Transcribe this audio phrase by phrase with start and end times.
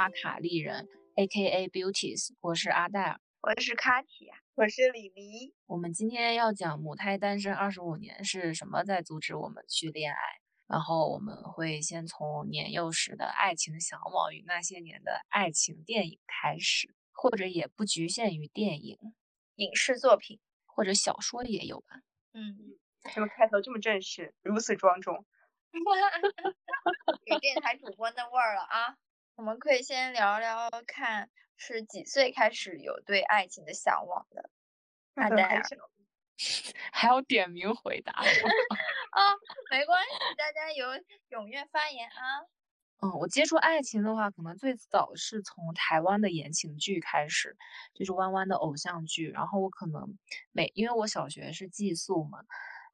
[0.00, 1.68] 阿卡丽人，A.K.A.
[1.68, 3.20] Beauties，我是阿黛尔。
[3.42, 5.54] 我是卡提亚，我是李黎。
[5.66, 10.18] 我们今天要讲母胎单身二十五年是什么在阻止我们去恋爱，
[10.66, 18.96] 然后我们会先从年幼时的爱情向往与那些年的爱情电影开始，或者也不局限于电影，
[19.56, 22.00] 影视作品，或者小说也有吧。
[22.32, 22.56] 嗯，
[23.14, 25.26] 怎么开头这么正式，如此庄重？
[27.26, 28.96] 有电台主播那味儿了啊！
[29.40, 34.50] 我们可以先聊聊看，是几岁开始有对爱情的向往的？
[35.14, 35.62] 阿黛尔
[36.92, 38.22] 还要点名回答啊，
[39.72, 40.88] 没关系，大家有
[41.30, 42.44] 踊跃发言啊。
[43.00, 47.56] 嗯，我接触爱情的话，可能最早是从台湾的言情剧开始，
[47.94, 49.30] 就是弯弯的偶像剧。
[49.30, 50.18] 然后我可能
[50.52, 52.40] 每，因为我小学是寄宿嘛，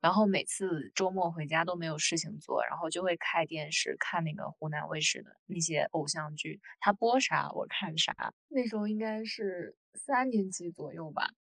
[0.01, 8.33] 然后每次周末回家都没有事情做，然后就会开电视看那个湖南卫视的那些偶像剧，他播啥我看啥。
[8.49, 11.31] 那时候应该是三年级左右吧。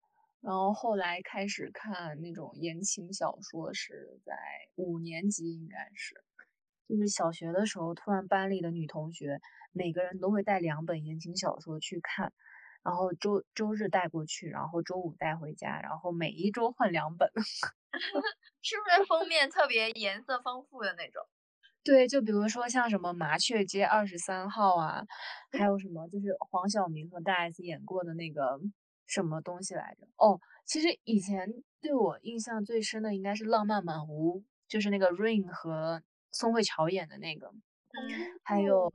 [0.40, 4.32] 然后后来开始看那种言情小说，是在
[4.76, 6.22] 五年级，应该是。
[6.88, 9.40] 就是小学的时候，突然班里的女同学
[9.72, 12.32] 每个人都会带两本言情小说去看，
[12.84, 17.28] 然后周周日带过去，然后周五带回家，然后每一周换两本。
[18.62, 21.22] 是不是封面特别颜色丰富的那种？
[21.84, 25.04] 对，就比如说像什么《麻雀街二十三号》啊，
[25.52, 28.58] 还有什么就是黄晓明和大 S 演过的那个
[29.06, 30.06] 什么东西来着？
[30.16, 31.48] 哦，其实以前
[31.80, 36.02] 对我印象最深的应该是《浪漫满屋》，就是那个 Rain 和。
[36.32, 37.50] 宋慧乔演的那个，
[38.42, 38.90] 还有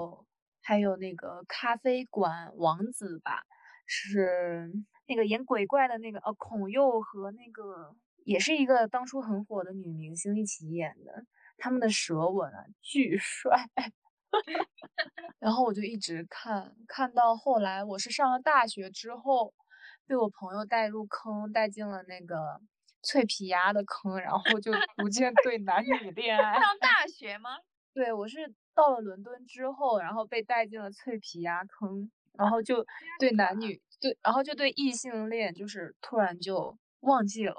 [0.61, 3.41] 还有那个咖啡馆王子吧，
[3.87, 4.71] 是
[5.07, 11.25] 那个演鬼怪的那个，呃，孔侑和那个也是一个当初很火的女明星一起演的，
[11.57, 13.69] 他们的舌吻啊巨帅，
[15.39, 19.53] 然后我就一直看，看到后来我是上了大学之后，
[20.05, 22.61] 被我朋友带入坑，带进了那个。
[23.03, 26.53] 脆皮鸭的坑，然后就逐渐对男女 恋爱。
[26.53, 27.49] 上大学吗？
[27.95, 32.85] 对，我是到了伦敦之后，然后被带进了脆皮鸭坑，然后就
[33.17, 37.55] 对男女对，然后就对异性恋就是突然就忘记了，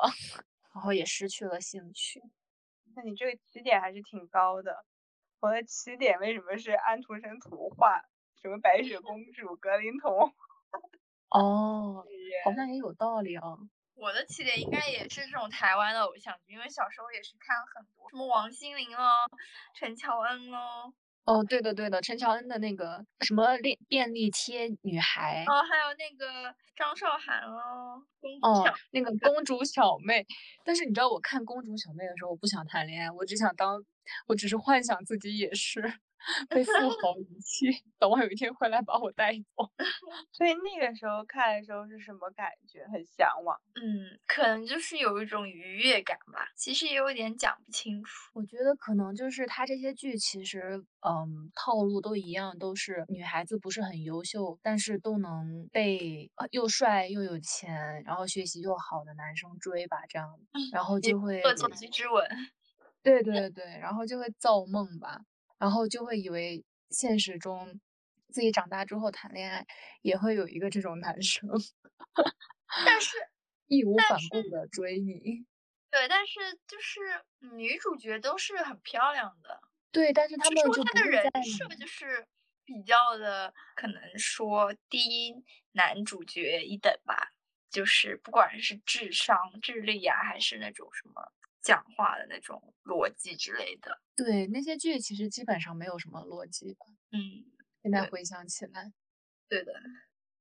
[0.74, 2.22] 然后也失去了兴趣。
[2.94, 4.84] 那你这个起点还是挺高的。
[5.40, 8.02] 我的起点为什么是安徒生图画？
[8.40, 10.34] 什么白雪公主、格林童？
[11.28, 12.04] 哦，
[12.44, 13.42] 好像也有道理啊。
[13.94, 19.30] 我的起点应该也是这种台湾的偶像剧，因为小时候也是看了很多，什么王心凌咯，
[19.74, 20.92] 陈乔恩咯。
[21.24, 25.44] 哦，对的对的，陈乔恩的那个什么便便利贴女孩。
[25.46, 28.02] 哦，还有那个张韶涵哦。
[28.42, 30.26] 哦，那个公主小妹。
[30.64, 33.84] 但是你知道，我看公主小妹的时候，我不想谈恋爱，我只想当，
[34.26, 35.80] 我只是幻想自己也是。
[36.48, 37.66] 被富豪遗弃，
[37.98, 39.70] 等我有一天回来把我带走。
[40.32, 42.84] 所以那个时候看的时候是什么感觉？
[42.92, 43.58] 很向往。
[43.74, 46.48] 嗯，可能就是有一种愉悦感吧。
[46.56, 48.30] 其实也有点讲不清楚。
[48.34, 60.38] 我觉得可能就是他这些剧其实，嗯，套路都一样，都是女孩子不是很优秀，但是都能被又帅又有钱，然后学习又好的男生追吧，这样，
[60.72, 62.26] 然后就会恶作剧之吻。
[63.02, 65.22] 对对对，然后就会造梦吧。
[65.62, 67.78] 然后就会以为现实中
[68.32, 69.64] 自己长大之后谈恋爱
[70.00, 71.48] 也会有一个这种男生，
[72.84, 73.16] 但是
[73.69, 75.46] 义无反顾的追你。
[75.88, 77.00] 对，但是就是
[77.54, 79.60] 女主角都是很漂亮的。
[79.92, 82.26] 对，但是他们就他的人设就是
[82.64, 87.31] 比较的，可能说低男主角一等吧。
[87.70, 91.32] 就是不管是智商、智力啊，还是那种什么。
[91.62, 96.87] 讲话的那种逻辑之类的，对那些剧其实基本上没有什么逻辑吧。
[97.12, 97.44] 嗯，
[97.81, 98.93] 现在回想起来，
[99.49, 99.73] 对的。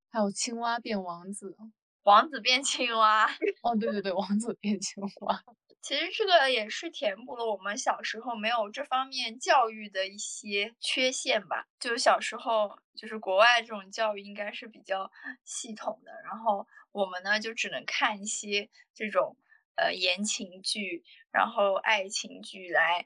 [0.10, 1.56] 还有青蛙变王子，
[2.04, 3.30] 王子变青蛙。
[3.62, 5.44] 哦，对对对，王子变青蛙。
[5.82, 11.68] 其实这个也是填补了我们小时候没有这方面教育的一些缺陷吧。
[11.80, 15.12] 就小时候，就是国外这种教育应该是比较
[15.44, 19.38] 系统的，然后我们呢就只能看一些这种。
[19.76, 23.06] 呃，言情剧，然后爱情剧来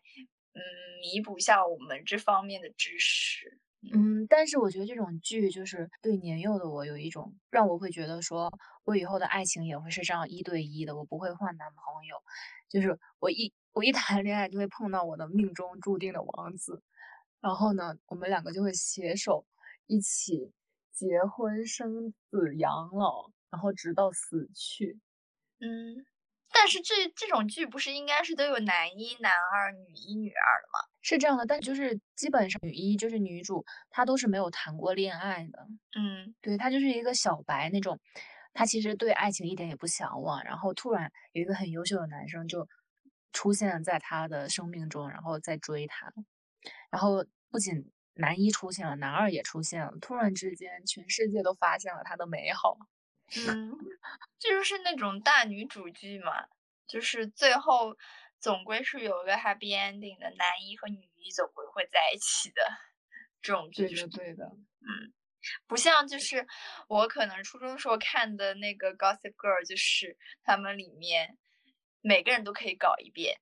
[0.53, 0.61] 嗯
[1.01, 3.59] 弥补一下我们这方面的知识。
[3.93, 8.51] 嗯，但是我觉得这种剧就是对年幼的我有一种让我会觉得说，
[8.83, 12.17] 我以后的爱情也会是这样一对一的，我不会换男朋友，
[12.67, 16.81] 就是我一我一谈恋爱就会碰到我的命中注定的王子，
[17.41, 19.45] 然后呢，我们两个就会携手
[19.85, 20.51] 一起
[20.91, 24.99] 结婚生子养老，然后直到死去。
[25.59, 26.03] 嗯，
[26.57, 30.79] 但是这这种剧不是应该是都有男一、男二、女一、女二的吗？
[31.01, 35.67] 是这样的，但就是基本上女一就是女主，她都是没有谈过恋爱的。
[35.99, 37.99] 嗯对，她就是一个小白那种，
[38.53, 42.67] 她其实对爱情一点也不向往，然后突然有一个很优秀的男生就
[43.33, 46.11] 出现在她的生命中，然后再追她，
[46.89, 52.77] 然后不仅男一出现了，男二也出现了，突然之间全世界都发现了她的美好。
[53.49, 53.77] 嗯，
[54.39, 56.47] 这就是那种大女主剧嘛，
[56.87, 57.97] 就是最后
[58.39, 62.61] 总归是有一个 happy ending 的，男一和女一总归会在一起的
[63.41, 64.07] 这种剧是。
[64.07, 64.51] 对的，对的。
[65.67, 66.47] 不像就是
[66.87, 71.37] 我可能初中时候看的那个 Gossip Girl，就是他们里面
[72.01, 73.39] 每个人都可以搞一遍，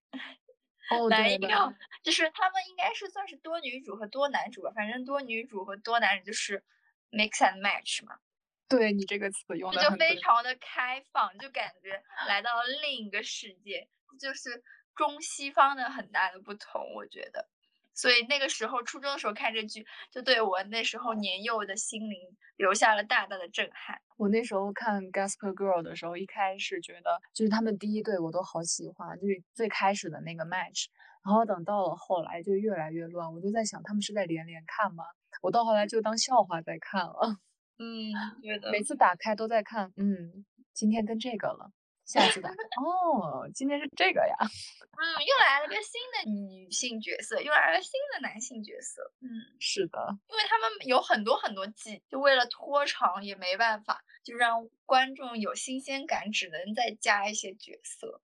[0.90, 1.76] 哦，男一对的。
[2.04, 6.62] 就是他们应该是算是多女主和多男主吧，反正多女主和多男主就是
[7.10, 8.20] mix and match 嘛，
[8.68, 9.96] 对你这个词用的就。
[9.96, 13.88] 非常的开放，就感觉来到了另一个世界，
[14.20, 14.64] 这就是
[14.96, 17.48] 中西方的很大的不同，我觉得。
[17.96, 24.02] 所以那个时候初中的时候看这剧，就对我那时候年幼的心灵留下了大大的震撼。
[24.18, 30.88] 我那时候看《Gasper Girl》的时候，一开始觉得就是他们第一对我都好喜欢，就是最开始的那个 match，
[31.24, 35.04] 然后等到了后来就越来越乱，我就在想他们是在连连看吗？
[35.44, 37.38] 我到后来就当笑话在看了，
[37.80, 38.12] 嗯，
[38.42, 41.72] 对的每次打开都在看，嗯，今天跟这个了，
[42.06, 49.12] 下次打开，哦，今天是这个呀，嗯，又来了个新的女性角色，又来了新的男性角色。
[49.22, 49.28] 嗯，
[49.60, 58.22] 是的，因为他们有很多很多季，就为了拖长也没办法，就让观众有新鲜感，只能再加一些角色。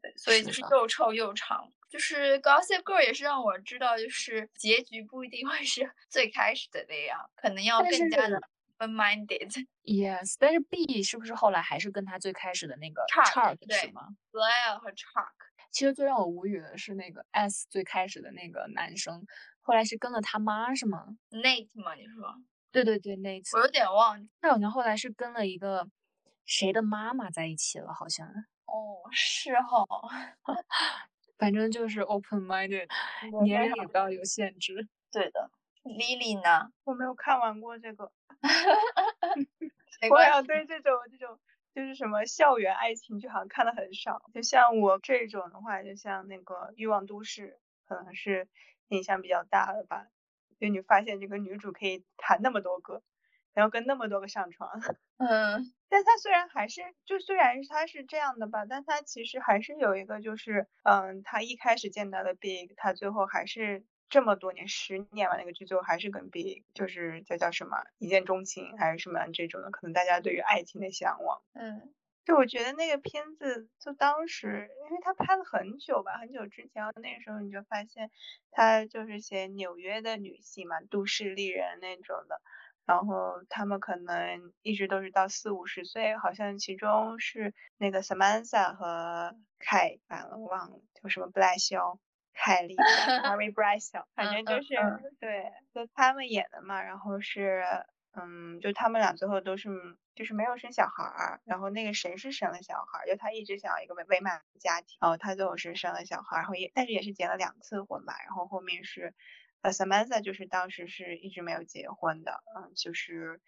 [0.00, 1.72] 对，所以就是又臭又长。
[1.88, 8.40] 就是《Gossip Girl》也是让我知道，就是结局不一定会是 最开始的那样，可能要更加的
[8.80, 9.66] open-minded。
[9.84, 15.28] Yes，但是 B 是不是后来还是跟他最开始的那个 Chuck，是对吗？Blair 和 Chuck，
[15.70, 19.24] 其实最让我无语的是那个 S 最开始的那个男生，
[19.60, 22.34] 后来是跟了他妈是吗？Nate 吗，你说，
[22.72, 24.30] 对对对，，Nate 我有点忘记。
[24.40, 25.88] 他好像后来是跟了一个
[26.44, 29.86] 谁的妈妈在一起了，好像，哦，是哈。
[31.38, 32.86] 反正就是 open minded，
[33.44, 34.86] 年龄也不要有限制。
[35.10, 35.50] 对的。
[35.84, 36.70] Lily 呢？
[36.84, 38.04] 我没有看完过这个，
[40.08, 40.38] 我没关系。
[40.38, 41.38] 要对这种这种
[41.74, 44.22] 就是什么校园爱情剧好像看的很少。
[44.34, 48.48] 就像我这种的话，就像那个《欲望都市》，可能是
[48.88, 50.06] 影响比较大的吧。
[50.60, 53.02] 就你发现这个女主可以谈那么多个，
[53.54, 54.70] 然后跟那么多个上床，
[55.18, 63.84] 嗯但她虽然还是就虽然她是这样的吧，但她其实还是有一个就是嗯，她一开始见到的 Big，她最后还是。
[64.10, 71.40] 这么多年，十年吧，那个剧最后还是跟 Big，就是叫叫什么一见钟情还是什么这种的，可能大家对于爱情的向往。
[71.54, 78.10] 嗯就我觉得那个片子，就当时，因为他拍了很久吧，很久之前，那个时候你就发现，
[78.50, 82.40] 他就是写纽约的女性嘛，都市丽人那种的，
[82.84, 91.98] 然后他们可能一直都是到四五十岁，好像其中是那个 Samantha 和凯，完了我忘了，就什么布莱肖。
[92.32, 97.64] 凯莉 Harry Bradshaw，反正就是、嗯对，就他们演的嘛，然后是
[98.12, 99.68] 嗯，就他们俩最后都是
[100.14, 109.14] 就是没有生小孩儿，然后那个谁是生了小孩儿，就他一直想要一个美美满的家庭，然后他最后是生了小孩儿，然后也但是也是结了两次婚吧，然后后面是
[109.62, 113.40] 呃 Samantha 就是当时是一直没有结婚的，嗯，就是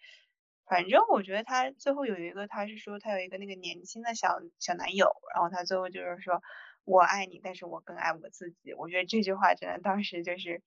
[0.65, 6.41] 反正我觉得他最后有一个他是说他有一个那个年轻的小小男友，然后他最后就是说。
[6.85, 8.73] 我爱你，但是我更爱我自己。
[8.73, 10.61] 我觉得这句话真的当时就是，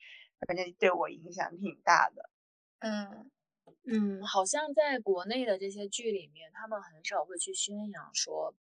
[0.46, 2.30] 反正对我影响挺大的。
[2.80, 3.30] 嗯
[3.88, 8.54] 嗯，好像在国内的这些剧里面，他们很少会去宣扬说，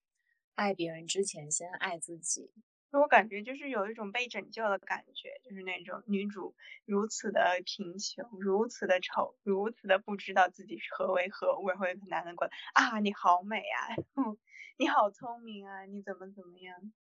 [0.55, 2.53] 爱别人之前先爱自己。
[2.93, 6.55] 我感觉就是有一种被拯救的感觉，就是那种女主
[6.85, 13.97] 如此的贫穷，如此的丑，如此的不知道自己是何为何物，然后有个男人过来啊，你好美啊，
[14.77, 16.93] 你好聪明啊，你怎么怎么样？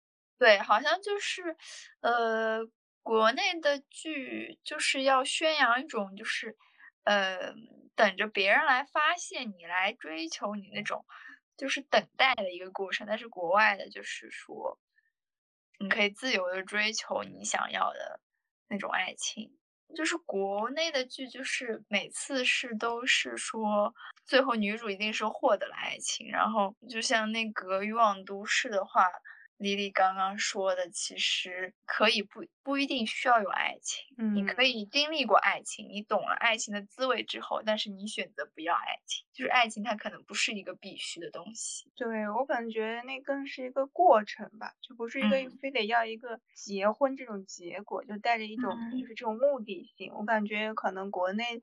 [0.42, 1.56] 对，好像就是，
[2.00, 2.66] 呃，
[3.04, 6.56] 国内的剧就是要宣扬一种就是，
[7.04, 7.54] 呃，
[7.94, 11.06] 等着别人来发现你，来追求你那种，
[11.56, 13.06] 就是等待的一个过程。
[13.06, 14.80] 但是国外的就是说，
[15.78, 18.18] 你可以自由的追求你想要的
[18.68, 19.56] 那种爱情。
[19.94, 23.94] 就是国内的剧，就是每次是都是说
[24.24, 29.06] 最后女主一定是获得了爱情，然后就像那个《欲望都市》的话。
[29.62, 34.04] 丽丽刚刚说的，其实可以不不一定需要有爱情，
[34.34, 41.90] 你可以经历过爱情，你懂了爱情的滋味之后，但是你选择不要爱情，就是爱情它可能不是一个必须的东西。
[41.96, 50.12] 对我感觉那更是一个过程吧，就不是一个非得要一个结婚这种结果，就带着一种就是这种目的性。
[50.14, 51.62] 我感觉可能国内。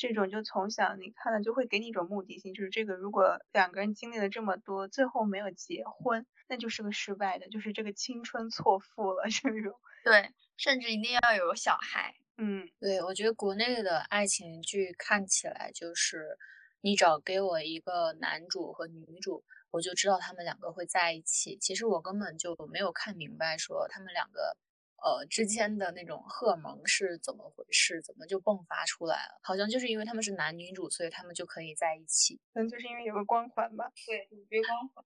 [0.00, 9.78] 这种就从小你看了就会给你一种目的性，就是这个如果两个人经历了这么多，最后没有结婚，那就是个失败的，就是这个青春错付了这种。
[10.02, 12.14] 对，甚至一定要有小孩。
[12.38, 16.38] 嗯，对，我觉得国内的爱情剧看起来就是
[16.80, 21.58] 你找给我一个男主和女主，我就知道他们两个会在一起。
[21.58, 24.56] 其实我根本就没有看明白说他们两个。
[25.02, 28.02] 呃，之间的那种荷尔蒙是怎么回事？
[28.02, 29.40] 怎么就迸发出来了？
[29.42, 32.38] 好像就是因为他们是男女主，所以他们就可以在一起。
[32.52, 33.90] 可能就是因为有个光环吧。
[34.06, 35.04] 对，主角光环。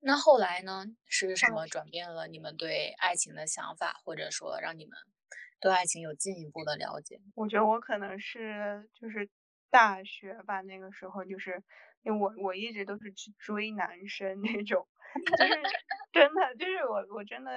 [0.00, 0.84] 那后来呢？
[1.06, 4.98] 是什么转变了你们对爱情的想法，或者说让你们
[5.60, 7.18] 对爱情有进一步的了解？
[7.34, 9.28] 我觉得我可能是就是
[9.70, 11.62] 大学吧，那个时候就是
[12.02, 14.86] 因为我我一直都是去追男生那种，
[15.38, 15.54] 就是
[16.12, 17.50] 真的就是我我真的。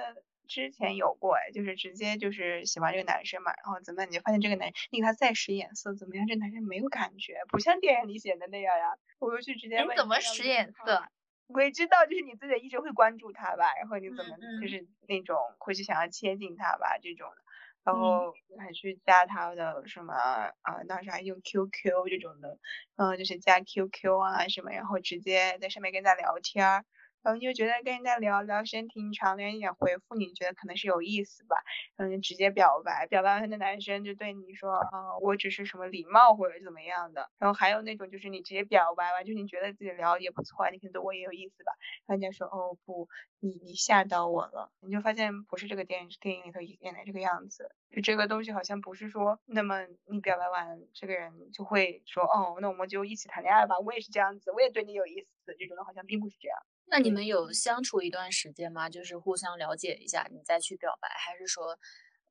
[0.50, 6.26] 之前有过哎，就是直接就是喜欢这个男生嘛，然后怎么你就发现这个男，你给他再使眼色怎么样？
[6.26, 8.96] 这男生没有感觉，不像电影里写的那样呀。
[9.20, 11.04] 我就去直接问你怎么使眼色？
[11.46, 17.36] 我也知道，就是你自己一直会关注他吧，然后你怎么就是那种会去想要接近他吧这种的，
[17.84, 22.58] 然后还去加他的什么啊，当时还用 QQ 这种的，
[22.96, 26.84] 嗯，就是加 QQ 啊什么，然后直接在上面跟他聊天。
[27.22, 31.56] 然后你就觉得跟人家聊聊时间挺长，人家也回复你，觉得可能是有意思吧，
[31.96, 37.30] 然后就直接表白，表白完的男生就对你说，啊，我只是什么礼貌或者怎么样的。
[37.38, 41.72] 然后还有那种就是你直接表白完，就你觉得自己聊也不错，你可能对我也有意思吧，
[42.06, 43.08] 人家说，哦不，
[43.40, 56.56] 你你吓到我了，你就发现不是这个电影电影里头演的这个样子，就这个东西好像不是说，那么你表白完这个人就会说，哦，那我们就一起谈恋爱吧，我也是这样子，我也对你有意思，这种的好像并不是这样。
[56.90, 58.90] 那你们有相处一段时间吗？
[58.90, 61.78] 就是互相了解一下，你再去表白，还是说，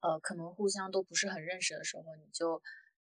[0.01, 2.61] 呃，可能互相都不是很认识的时候，你就，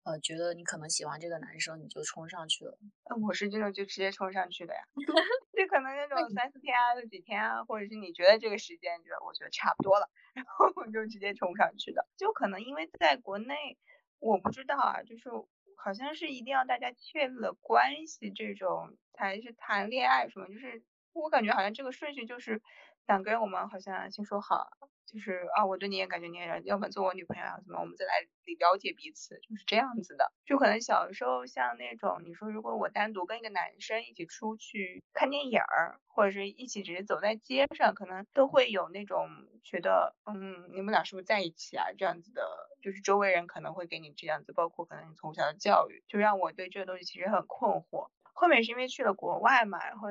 [0.05, 2.79] 呃，觉得你可能喜欢这个男生，你就冲上去了？
[3.11, 4.81] 呃，我是这种就直接冲上去的呀，
[5.59, 12.07] 就可能那种三四天啊，就几天啊，或者是你觉得这个时间，就我觉得差不多了， 然后我就直接冲上去的。
[12.17, 13.77] 就可能因为在国内，
[14.21, 15.29] 我不知道啊，就是
[15.77, 20.85] 好像是一定要大家确立了关系这种才是谈恋爱什么，就是。
[21.13, 22.61] 我感觉好像这个顺序就是
[23.07, 24.69] 两个人，我们好像先说好，
[25.07, 28.13] 就是啊，我对你也感觉你也要么做我女朋友啊，怎么，我们再来
[28.59, 30.33] 了解彼此，就是这样子的。
[30.45, 39.29] 就可能小时候像那种，你说如果我单独跟一个男生一起出去看电影儿，或者是一起只是走在街上，可能都会有那种
[39.65, 41.87] 觉得，嗯，你们俩是不是在一起啊？
[41.99, 42.43] 这样子的，
[42.81, 48.11] 就是周围人可能会给你这样子，包括可能从小的教育，就让我对这个东西其实很困惑。
[48.33, 50.09] 后面是因为去了国外嘛，然后。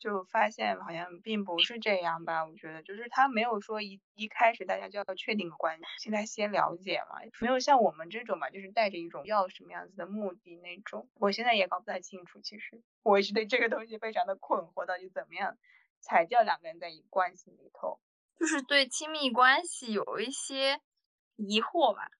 [0.00, 11.08] 就发现好像并不是这样吧，我觉得就是他没有说一一开始大家就要确定关系，现在先了解嘛，没有像我们这种嘛，就是带着一种要什么样子的目的那种。
[11.14, 15.58] 我现在也搞不太清楚，其实我一直对这个东西非常的困惑，到底怎么样
[16.00, 18.00] 才叫两个人在一关系里头，
[18.38, 20.80] 就是对亲密关系有一些
[21.36, 22.10] 疑惑吧。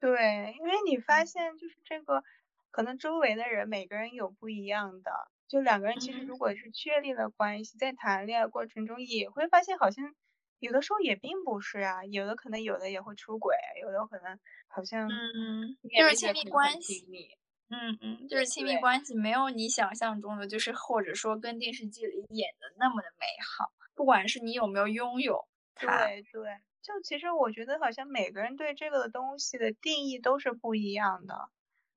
[0.00, 2.24] 对，因为你发现就是这个，
[2.70, 5.30] 可能周围的人每个人有不一样的。
[5.48, 10.14] 就两个人其实如果是确立了关系，在谈恋爱过程中也会发现，好像
[10.60, 14.38] 有的时候也并不是啊，有的可能有的也会出轨，有的可能
[14.68, 17.36] 好像嗯，就是亲密关系，
[17.70, 23.26] 嗯嗯，就是亲密关系没有你想象中的，就是或者说跟电视剧里演的那么的美
[23.56, 26.42] 好，不管是你有没有拥有它，对对，
[26.82, 31.48] 就其实我觉得好像每个人对这个东西的定义都是不一样的。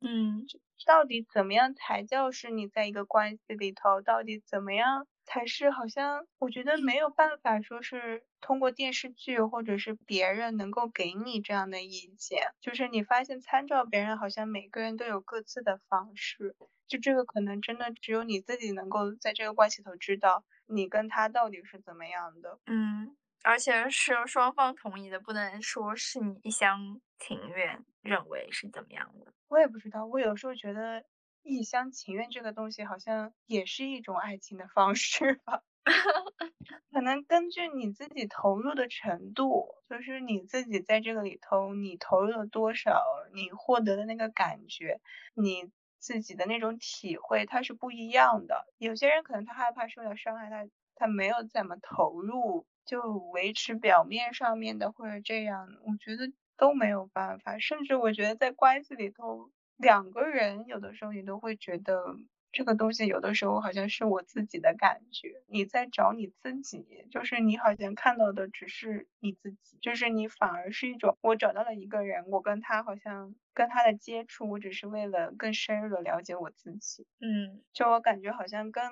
[0.01, 0.45] 嗯，
[0.85, 4.01] 到底怎么样才叫是你在一个关系里头？
[4.01, 5.69] 到底怎么样才是？
[5.71, 12.53] 好像我觉得没有办法说是通过电视剧或者是别人能够给你这样的意见。
[12.59, 16.55] 就是你发现参照别人，好像每个人都有各自的方式。
[16.87, 22.59] 就这个可能真的只有你自己能够在这个关系头知道你跟他到底是怎么样的。
[22.65, 23.15] 嗯。
[23.43, 29.33] 而且是双方同意的，不能说是你一厢情愿认为是怎么样的。
[29.51, 31.03] 我也不知道，我有时候觉得
[31.43, 35.61] 一厢情愿这个东西好像也是一种爱情的方式吧。
[36.93, 43.03] 可能根据你自己投入的程度，就是你自己在这个里头你投入了多少，
[43.33, 45.01] 你获得的那个感觉，
[45.35, 48.67] 你自己的那种体会，它是不一样的。
[48.77, 53.01] 有些人可能他害怕受到伤害，他他没有怎么投入，就
[53.33, 57.57] 维持表面上面的或者这样，我觉得都没有办法。
[57.59, 62.17] 甚至我觉得在关系里头，两个人有的时候你都会觉得。
[62.53, 77.07] 这个东西有的时候好像是我自己的感觉，你在找你自己，就是你好像看到的只是你自己，就是你反而是一种我找到了一个人，我跟他好像跟他的接触，我只是为了更深入的了解我自己。
[77.21, 78.83] 嗯，就我感觉好像跟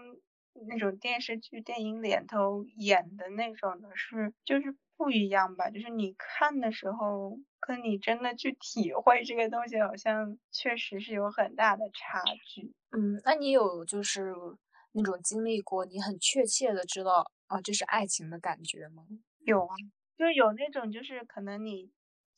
[0.69, 5.69] 那种电视剧、电影里头演的那种的是，就是不一样吧？
[5.69, 12.73] 就是你看的时候，跟你真的去体会这个东西，好像确实是有很大的差距。
[12.91, 14.33] 嗯，那你有就是
[14.91, 19.05] 那种经历过，你很确切的知道啊，这是爱情的感觉吗？
[19.45, 19.75] 有啊，
[20.17, 21.89] 就是有那种，就是可能你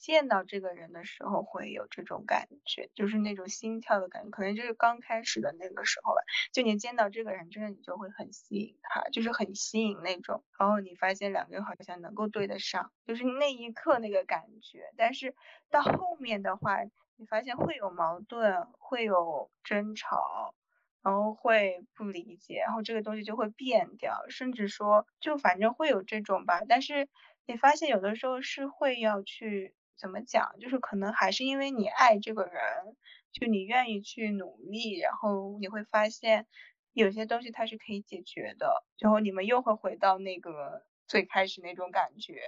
[0.01, 6.21] 见到这个人的时候会有这种感觉，就是那种心跳的感觉，可能就是刚开始的那个时候吧。
[6.51, 10.43] 就你见到这个人，真的你就会很吸引他，就是很吸引那种。
[10.59, 14.91] 然后你发现两个人好像能够对得上，就是那一刻那个感觉。
[14.97, 15.35] 但是
[15.69, 16.79] 到后面的话。
[17.17, 20.55] 你发现会有矛盾，会有争吵，
[21.03, 26.61] 然后会不理解，然后这个东西就会变掉，甚至说就反正会有这种吧。
[26.67, 27.07] 但是
[27.45, 32.97] 你发现有的时候是会要去怎么讲，就是可能还是因为你爱这个人，
[33.31, 36.47] 就你愿意去努力，然后你会发现
[36.91, 42.41] 有些东西它是可以解决的，然后你们又会回到那个最开始那种感觉，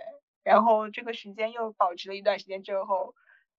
[0.43, 3.13] 然后这个时间又保持了一段时间之后。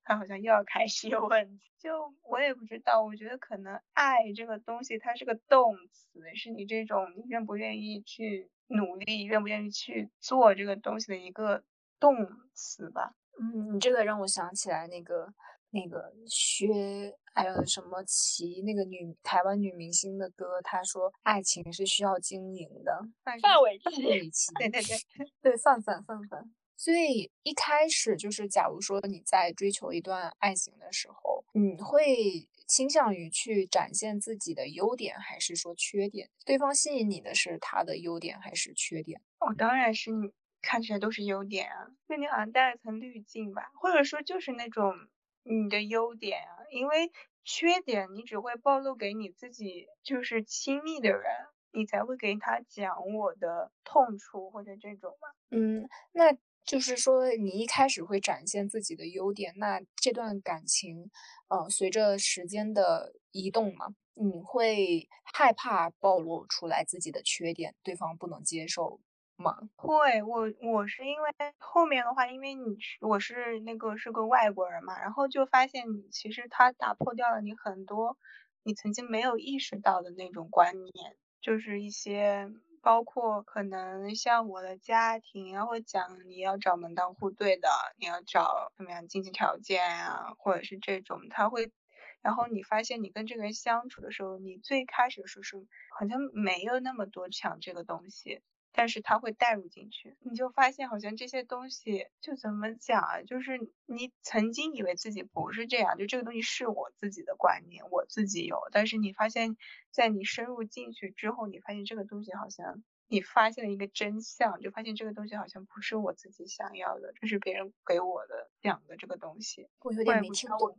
[0.07, 3.03] 他好像又要开始有问题，就我也不知道。
[3.03, 11.65] 我觉得可能爱这个东西，它是个动词，是你这种愿不愿意去努力，愿不愿意去做这个东西的一个
[12.01, 12.15] 动
[12.53, 13.15] 词吧。
[13.41, 15.33] 嗯，你这个让我想起来那个
[15.71, 23.01] 那个薛，还有什么齐那个女台湾女明星的歌，她说爱情是需要经营的。
[23.25, 24.97] 范玮琪， 对对对
[25.43, 26.51] 对，范范范范。
[26.77, 36.29] 所以一开始就是，假如说你在追求一段爱情的时候，你会倾向于去展现自己的优点，还是说缺点？
[36.45, 39.21] 对方吸引你的是他的优点还是缺点？
[39.39, 40.31] 哦，当然是你
[40.65, 44.95] 看起来都是优点啊，那你好像带了层滤镜吧，或者说就是那种
[45.43, 47.13] 你的优点啊，因为
[47.45, 51.25] 缺点你只会暴露给你自己就是亲密的人，
[51.73, 55.29] 你才会给他讲我的痛处或者这种嘛。
[55.51, 56.37] 嗯，那。
[56.67, 61.11] 就是说，你一开始会展现自己的优点，那这段感情，
[61.49, 68.99] 呃，随着时间的移动嘛，你会害怕暴露出来自己的缺点，对方不能接受
[69.37, 69.57] 吗？
[69.77, 78.17] 会，我我是因为后面的话，因为你是我是那个是个外国人嘛，然后就发现你其实他打破掉了你很多
[78.63, 82.51] 你曾经没有意识到的那种观念，就是一些。
[82.85, 87.67] 包括可能像我的家庭，然后讲你要找门当户对的，
[87.99, 91.73] 你要找什么样经济条件啊，或者是这种，他会，
[92.21, 95.57] 然后你发现你跟这个人相处的时候，你最开始的时候是
[95.99, 98.43] 好像没有那么多抢这个东西。
[98.77, 103.23] 但是他会带入进去，你就发现好像这些东西就怎么讲啊？
[103.23, 108.59] 就是你曾经以为自己不是这样，就这个东西是我自己的观念，我自己有。
[108.73, 109.57] 但是你发现，
[109.93, 119.69] 在你深入进去之后，你发现这个东西好像你发现了一个真相，就发现这个东西好像不是我自己想要的，这是别人给我的讲的这个东西。
[119.81, 120.77] 我有点没听懂。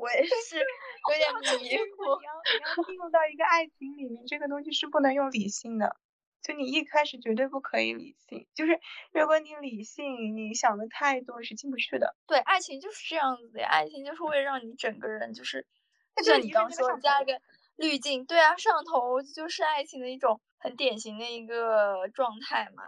[0.00, 0.56] 我也是
[1.12, 2.02] 有点迷糊。
[2.18, 5.94] 你要你要进入到一个爱情里面，这个东西是不能用理性的。
[6.42, 8.80] 就你一开始绝对不可以理性，就是
[9.12, 12.16] 如果你理性，你想的太多是进不去的。
[12.26, 15.66] 对，爱情就是这样子的，爱情就是会让你整个人就是，
[16.16, 17.40] 就像你刚说加一个
[17.76, 22.84] 滤镜，对啊，上头就是爱情的一种很典型的一个状态嘛。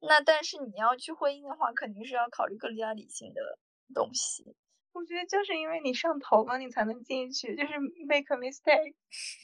[0.00, 3.58] 那但是你要去婚姻的话，肯定是要考虑更加理性的
[3.94, 4.54] 东西。
[4.92, 8.94] 我觉得就是因为你上头了，你才能进去，就是 make a mistake，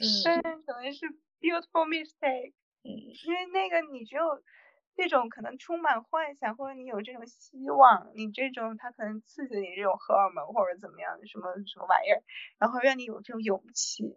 [0.00, 1.06] 嗯，可能是
[1.40, 2.52] beautiful mistake。
[2.88, 2.96] 嗯，
[3.26, 4.42] 因为那个你只有
[4.96, 12.22] 那种可能充满幻想，或者你有这种希望，你这种他可能刺激你这种荷尔蒙或者怎么样的什么什么玩意儿，
[12.58, 14.16] 然后让你有这种勇气。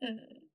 [0.00, 0.48] 嗯，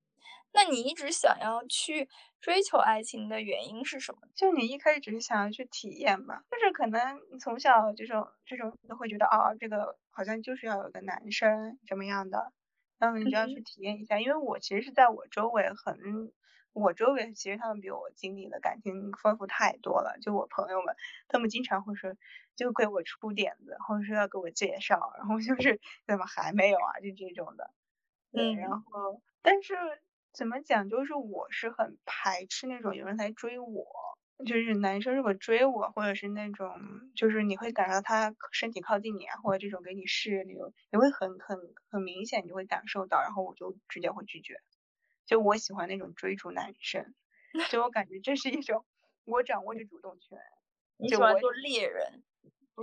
[0.53, 2.09] 那你一直想要去
[2.41, 4.21] 追求爱情的原因是什么？
[4.35, 12.51] 就你一开始只是想要去体验吧，就是可能你从小这种这种都会觉得哦，这个好像就是要有个男生什么样的，
[12.97, 14.19] 然后你就要去体验一下。
[14.19, 16.31] 因为我其实是在我周围很。
[16.77, 20.17] 我周围其实他们比我经历的感情丰富太多了。
[20.21, 20.95] 就我朋友们，
[21.27, 22.13] 他们经常会说，
[22.55, 26.99] 就给我出点子，或者说要给我介绍，然后就是怎么还没有啊？
[27.01, 27.71] 就这种的。
[28.31, 29.75] 对，然后但是
[30.33, 33.85] 怎么讲，就是我是很排斥那种有人来追我。
[34.45, 36.79] 就是男生如果追我，或者是那种，
[37.15, 41.57] 就是你会感受到他身体靠近你啊，或者这种给你示那种，你会很很
[41.89, 44.59] 很明显，你会感受到，然后我就直接会拒绝。
[45.27, 47.13] 就我喜欢那种追逐男生，
[47.69, 48.83] 就我感觉这是一种
[49.25, 50.39] 我掌握着主动权。
[50.97, 52.23] 你喜欢做猎人？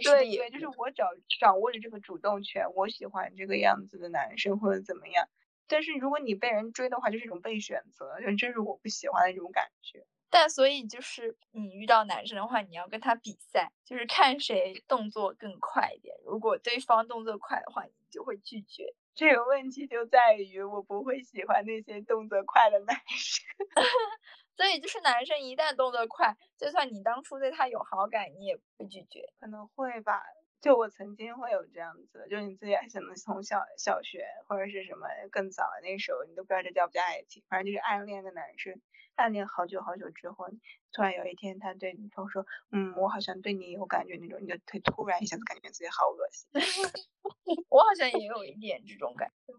[0.02, 1.09] 对对，就是我掌
[1.40, 5.28] 掌握着这个主动权，我喜欢这个样子的男生或者怎么样。
[5.66, 10.04] 但是如果你被人追的话，就是一种被选择，就这是我不喜欢的一种感觉。
[10.28, 16.14] 但所以就是你遇到男生的话，你要跟他比赛，就是看谁动作更快一点。
[16.26, 18.94] 如果对方动作快的话，你就会拒绝。
[19.14, 23.44] 这个问题就在于我不会喜欢那些动作快的男生。
[24.57, 29.29] 所以就是男生一旦动作快，就算你当初对他有好感，你也不拒绝。
[29.40, 30.22] 可能会吧，
[30.64, 38.81] 就我曾经会有这样子，就是你自己可能从小小学或者是什么更早那时候，你都不知道这叫不叫爱情，反正就是暗恋的男生。
[39.14, 40.48] 暗恋好久好久之后，
[40.90, 46.48] 突然有一天他对你说：“嗯，我好像对你有感觉那种。”你就会突然一下子感觉自己好恶心。
[47.68, 49.55] 我好像也有一点这种感觉，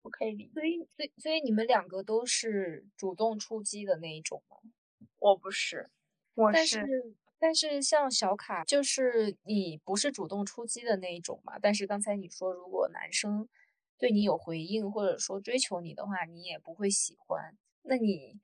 [0.00, 0.52] 我可以理解。
[0.54, 4.56] 所以，所以，所以你们两个都是主动出击的那一种吗？
[5.18, 5.90] 我不是，
[6.34, 7.14] 我是。
[7.40, 11.58] 但是像小卡，就是你不是主动出击的那一种嘛？
[11.58, 13.48] 但是刚才你说，如果男生
[13.98, 17.56] 对你有回应，或者说追求你的话，你也不会喜欢。
[17.82, 18.38] 那你？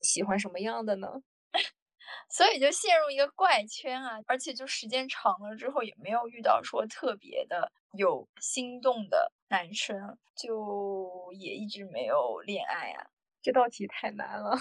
[0.00, 1.08] 喜欢什么样的呢？
[2.30, 13.10] 所以就陷入一个怪圈啊，而且就时间长了之后也没有遇到说特别的有心动的男生，就也一直没有恋爱啊。
[13.42, 14.56] 这道题太难了，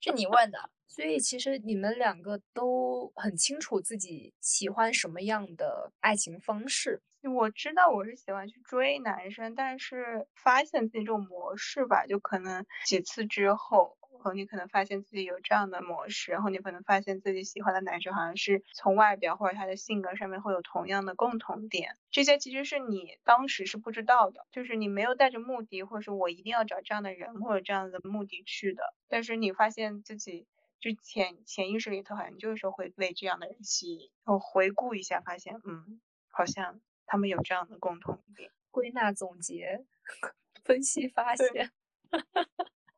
[0.00, 0.70] 是你问的。
[0.86, 7.02] 所以其实你们两个都很清楚自己喜欢什么样的爱情方式。
[7.22, 13.96] 我知道我是喜欢去追男生，但是发现自己这种模式吧，就可能几次之后。
[14.24, 30.46] 后你可能发现自己有这样的模式，然后你可能发现自己喜欢的男生好像是从外表或者他的性格上面会有同样的共同点，这些其实是你当时是不知道的，就是你没有带着目的，或者是我一定要找这样的人或者这样的目的去的，但是你发现自己
[30.80, 39.84] 就潜潜意识里头好像就是说会被这样的人吸引，我回顾一下发现，嗯，好像他们有这样的共同点，归纳总结，
[40.64, 41.70] 分析发现。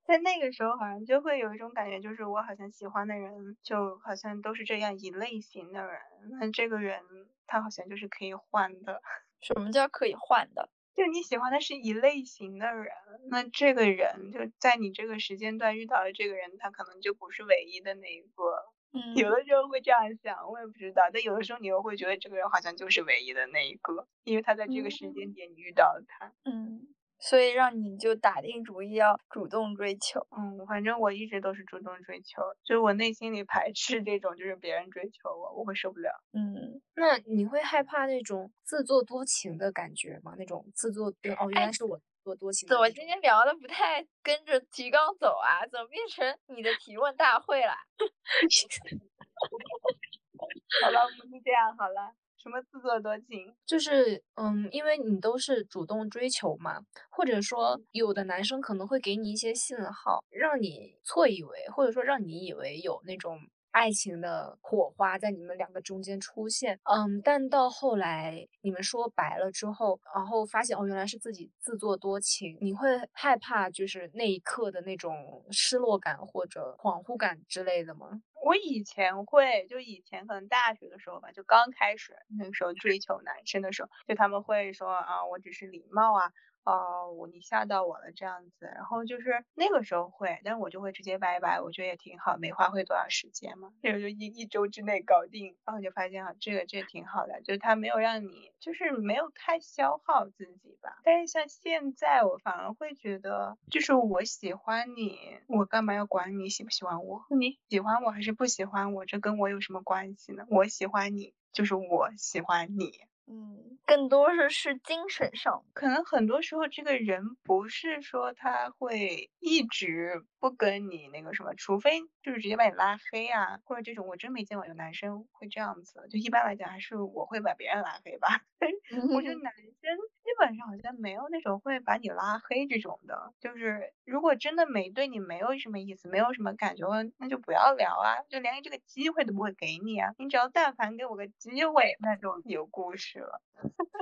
[0.07, 6.01] 在那个时候，好像就会有一种感觉，就是我好像喜欢的人，就好像都是这样一类型的人。
[6.41, 7.03] 那这个人，
[7.47, 9.03] 他好像就是可以换的。
[9.43, 10.71] 什么叫可以换的？
[10.95, 12.89] 就你喜欢的是一类型的人，
[13.29, 18.73] 那这个人就在你这个时间段遇到的这个人，他可能就不是唯一的那一个。
[18.93, 21.03] 嗯，有的时候会这样想，我也不知道。
[21.13, 26.33] 但有的时候你又会觉得这个人好像就是唯一的那一个，因为他在这个时间点你遇到了他。
[26.45, 26.89] 嗯。
[27.19, 36.11] 所以让你就打定主意要主动追求，嗯，反正我一直都是主动追求，就是我内心里排斥这种就是别人追求我，我会受不了。
[36.33, 40.35] 嗯，那你会害怕那种自作多情的感觉吗？
[40.39, 42.69] 那种自作多哦，原来是我自作多情。
[42.69, 45.67] 怎么今天聊的不太跟着提纲走啊？
[45.67, 47.73] 怎么变成你的提问大会了？
[50.83, 52.13] 好了，我们就这样好了。
[52.47, 53.53] 什么自作多情？
[53.67, 56.79] 就是，嗯，因为你都是主动追求嘛，
[57.11, 63.41] 或者说有的男生可能会给你一些信号，让你错以为，或者说让你以为有那种
[63.77, 78.23] 爱情的火花在你们两个中间出现，嗯，但到后来你们说白了之后，然后发现哦，原来是自己自作多情，你会害怕就是那一刻的那种失落感或者恍惚感之类的吗？
[78.43, 86.33] 我以前会，就以前可能大学的时候吧，就刚开始那个时候追求男生的时候，就他们会说啊，我只是礼貌啊。
[86.67, 101.01] 哦，你吓到我了这样子，然后就是那个时候会，但我就会直接拜拜，我觉得也挺好，没花费多少时间嘛，这个就一一周之内搞定，然后就发现啊，这个这挺好的，就是他没有让你，就是没有太消耗自己吧。
[101.05, 107.25] 但是像现在，我反而会觉得，就是我喜欢你，我干嘛要管你喜不喜欢我？
[107.31, 110.45] 你喜欢我还是不喜欢我，这跟我有什么关系呢？
[110.51, 112.93] 我喜欢你，就是我喜欢你。
[113.29, 126.07] 嗯，更多是是精神上，可能很多时候这个人不是说他会一直不跟你那个什么，除非就是直接把你拉黑啊，或者这种我真没见过有男生会这样子。
[126.09, 128.29] 就一般来讲，还是我会把别人拉黑吧。
[129.13, 136.87] 我觉得男 生基本上好像没有那种会把你拉黑这种的，就是如果真的没对你没有什么意思，没有什么感觉，
[137.19, 140.13] 那就不要聊啊，就连这个机会都不会给你啊。
[140.19, 143.43] 你只要但凡给我个机会，那就有故事了。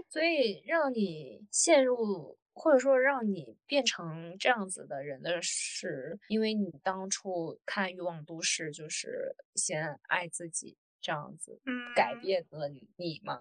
[0.09, 11.61] 所以让你陷入，或者说让你变成这样子的人的是，因为你当初看《欲望都市》就是先爱自己这样子，
[11.95, 13.41] 改嗯变了你吗？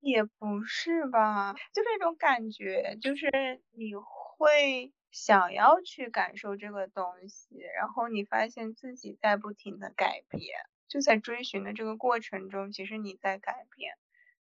[0.00, 3.28] 也不是吧，就是一种感觉，就是
[3.72, 10.42] 你会想要去感受这个东西，然后你发现自己在不停的改变，
[10.88, 13.94] 就在追寻的这个过程中，其实你在改变，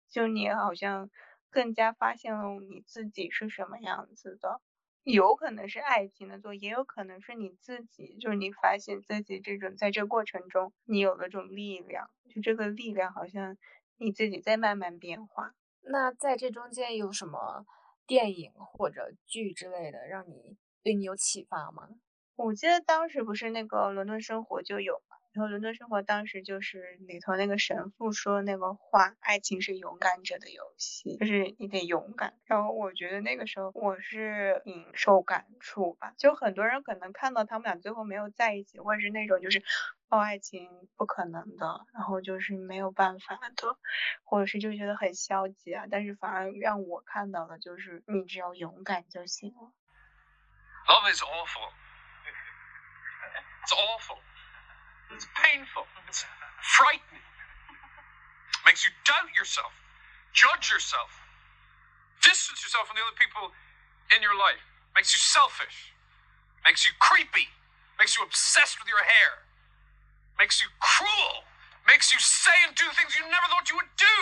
[0.10, 1.10] 就你好像
[1.56, 4.60] 更加发现了你自己是什么样子的，
[5.04, 13.58] 有可能是爱情的作用，也有可能是你自己，就是你发现自己这种在这过程中，你有了种力量，就这个力量好像。
[13.98, 15.54] 你自己在慢慢变化。
[15.80, 17.66] 那在这中间有什么
[18.06, 21.88] 电影或者剧之类的，让你对你有启发吗？
[22.36, 39.62] 我记得当时不是那个《伦敦生活》就有嘛，然后《伦敦生活》当时就是里头那个神父说那个话：“爱情是勇敢者的游戏，就是你得勇敢。”然后我觉得那个时候我是挺受感触吧，就很多人可能看到他们俩最后没有在一起，或者是那种就是。
[40.08, 43.76] 哦，爱情不可能的，然后就是没有办法的，
[44.24, 45.86] 或者是就觉得很消极啊。
[45.90, 49.74] 但是反而让我看到的就是，你只要勇敢就行了。
[50.88, 51.72] Love is awful.
[53.64, 54.20] It's awful.
[55.14, 55.86] It's painful.
[56.08, 56.28] It's uh,
[56.62, 57.24] frightening.
[58.66, 59.70] Makes you doubt yourself,
[60.34, 61.14] judge yourself,
[62.26, 63.54] distance yourself from the other people
[64.10, 64.62] in your life.
[64.98, 65.94] Makes you selfish.
[66.66, 67.54] Makes you creepy.
[68.02, 69.46] Makes you obsessed with your hair.
[70.40, 71.46] Makes you cruel.
[71.86, 74.18] Makes you say and do things you never thought you would do.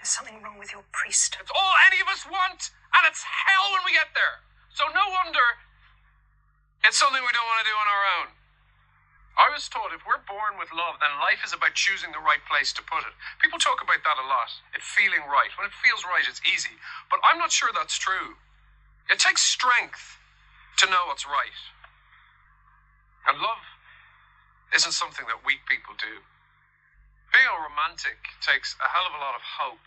[0.00, 1.44] There's something wrong with your priesthood.
[1.44, 4.40] It's all any of us want, and it's hell when we get there.
[4.72, 5.44] So no wonder
[6.84, 8.28] it's something we don't want to do on our own.
[9.34, 12.42] I was taught if we're born with love, then life is about choosing the right
[12.46, 13.14] place to put it.
[13.42, 14.50] People talk about that a lot.
[14.74, 15.50] It feeling right.
[15.58, 16.78] When it feels right, it's easy.
[17.10, 18.38] But I'm not sure that's true.
[19.10, 20.18] It takes strength
[20.78, 21.58] to know what's right.
[23.26, 23.62] And love
[24.74, 26.22] isn't something that weak people do.
[27.34, 29.82] Being a romantic takes a hell of a lot of hope.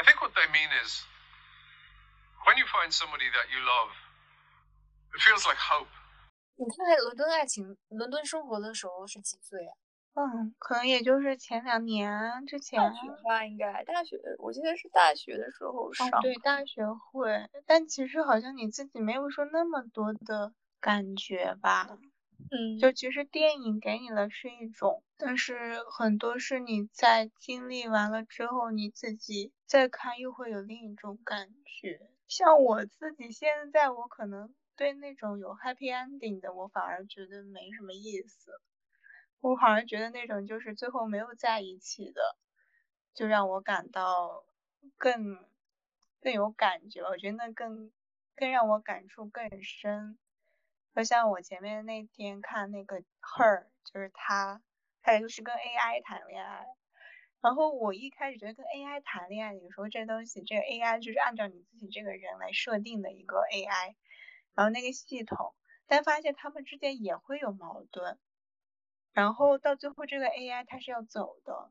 [0.00, 1.04] I think what they mean is
[2.44, 3.92] when you find somebody that you love,
[5.14, 5.92] it feels like hope.
[6.58, 9.76] 你看《伦敦爱情》《伦敦生活》的时候是几岁啊？
[10.14, 12.80] 嗯，可能也就是前两年之前。
[12.80, 16.08] 大学吧，应该大学，我记得是大学的时候上。
[16.08, 21.98] 哦，对，大学会，但其实好像你自己没有说那么多的感觉吧。
[22.50, 32.00] 嗯，就其实电影给你的是一种，但是很多是你在经历完了之后，你自己再看又会有另一种感觉。
[32.26, 38.52] 像我自己现在，我可能对那种有 happy ending 的，我反而觉得没什么意思。
[39.40, 42.36] 我反而觉得那种就是最后没有在一起的，
[43.14, 44.44] 就让我感到
[44.96, 45.38] 更
[46.20, 47.02] 更有感觉。
[47.02, 47.90] 我觉得那更
[48.34, 50.18] 更让我感触更深。
[50.94, 54.62] 就像我前面那天看那个 Her，就是他，
[55.02, 56.66] 他也就是跟 AI 谈恋爱。
[57.42, 63.94] 然后我一开始觉得跟 AI 谈恋爱，有时候这东西，这个 AI 就是按照你自己这个人来设定的一个 AI，
[64.56, 65.54] 然后那个系统，
[65.86, 68.18] 但发现他们之间也会有矛盾。
[69.12, 71.70] 然后到最后这个 AI 它是要走的，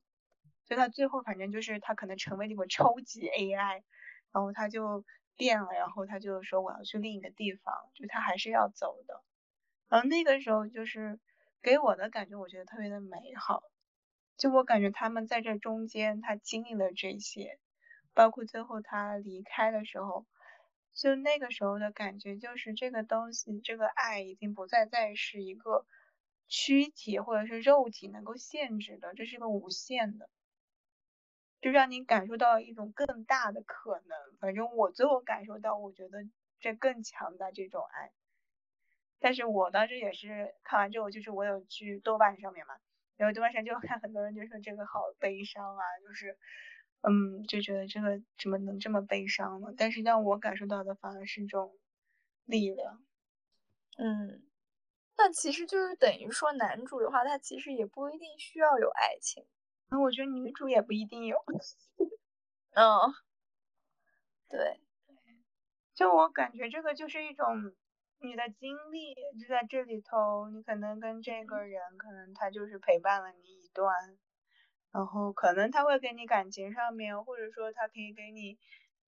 [0.63, 3.83] 所以它最后反正就是它可能成为了一个超级 AI，
[4.31, 5.03] 然后它就。
[5.37, 9.21] 变了，然后他就说我要去另一个地方，就他还是要走的。
[9.89, 11.19] 然后那个时候就是
[11.61, 13.61] 给我的感觉，我觉得特别的美好。
[14.37, 17.59] 就我感觉他们在这中间，他经历了这些，
[18.13, 20.25] 包括最后他离开的时候，
[20.95, 25.85] 就那个时候的感觉就是这个东西，这个爱已经不再再是一个
[26.47, 30.29] 躯体或者是肉体能够限制的，这是个无限的。
[31.61, 36.19] 就让你感受到一种更大的可能，反正我最后感受到，我觉得
[36.59, 38.11] 这更强大这种爱。
[39.19, 42.75] 但是我当时也是看完之后，就是我有去豆瓣上面嘛，
[43.17, 46.37] 然后豆瓣上就看很多人就说这个好悲伤啊，就是
[47.07, 49.67] 嗯，就觉得这个怎么能这么悲伤呢？
[49.77, 51.77] 但是让我感受到的反而是一种
[52.45, 53.03] 力量。
[53.97, 54.43] 嗯，
[55.17, 59.45] 那其实就是等于说男主的话，他其实也不一定需要有爱情。
[59.89, 61.37] 那我觉得女主也不一定有，
[62.75, 63.13] 嗯，
[64.49, 64.79] 对，
[65.93, 67.73] 就我感觉这个就是一种
[68.19, 73.93] 你的经历就在这里头，你可能跟这个人，可能他就是陪伴了你一段，
[74.95, 78.57] 然后可能他会给你感情上面，或者说他可以给你，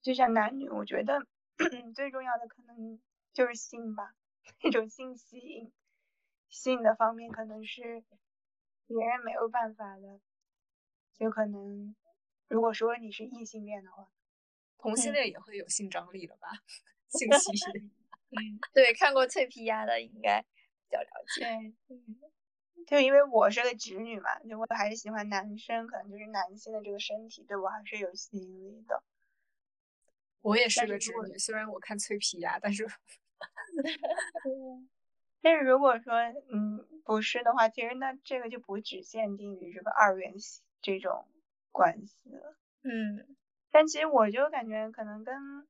[0.02, 1.26] 就像男女，我觉得
[1.96, 3.00] 最重要的可能
[3.32, 4.14] 就是性吧，
[4.62, 5.72] 那种性吸引，
[6.50, 8.04] 性的方面可能是
[8.86, 10.20] 别人没有办法的，
[11.18, 11.96] 就可能
[12.50, 14.10] 如果说你是异性恋的话。
[14.80, 16.50] 同性嗯恋也会有性张力的吧？
[17.10, 17.92] 性吸引。
[18.30, 21.42] 嗯， 对，看过脆皮鸭的应该比较了解。
[21.46, 21.50] 对，
[21.90, 22.20] 嗯，
[22.88, 29.04] 就因为我是个直女嘛，就我还是喜欢男生，可能就是男性的这个身体对我还是有吸引力的。
[30.42, 32.88] 我也是个直女，虽然我看脆皮鸭，但是
[35.42, 36.14] 但是如果说
[36.50, 41.28] 嗯不是的话，其实那这个就不只限定于这个二元系这种
[41.74, 42.56] 关系了。
[42.84, 43.36] 嗯
[43.70, 45.68] 但其实我就感觉可能跟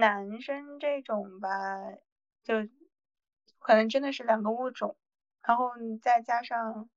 [0.00, 1.50] 男生这种吧，
[2.42, 2.66] 就
[3.58, 4.96] 可能真的是两个物种，
[5.46, 6.88] 然后你再加上，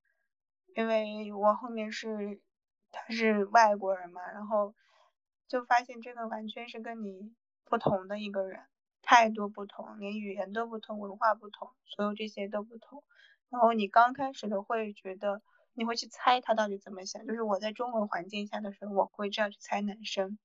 [0.75, 2.39] 因为我后面是
[2.91, 4.73] 他是外国人嘛，然后
[5.47, 7.33] 就发现这个完全是跟你
[7.65, 8.61] 不同的一个人，
[9.01, 13.03] 态度不同，连语言都不同，文化不同，所有这些都不同。
[13.49, 15.41] 然后你刚开始的会觉得。
[15.77, 20.39] 你会去猜他到底怎么想，就是我在中文环境下的时候，我会这样去猜男生，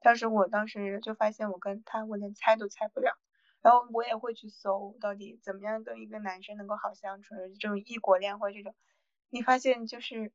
[0.00, 3.16] 但是我当时就发现我跟他，我连猜都猜不了，
[3.62, 8.74] 然后我也会去搜到底怎么样跟一个男生能够好相处，这种异国恋或者这种，
[9.30, 10.32] 你发现就是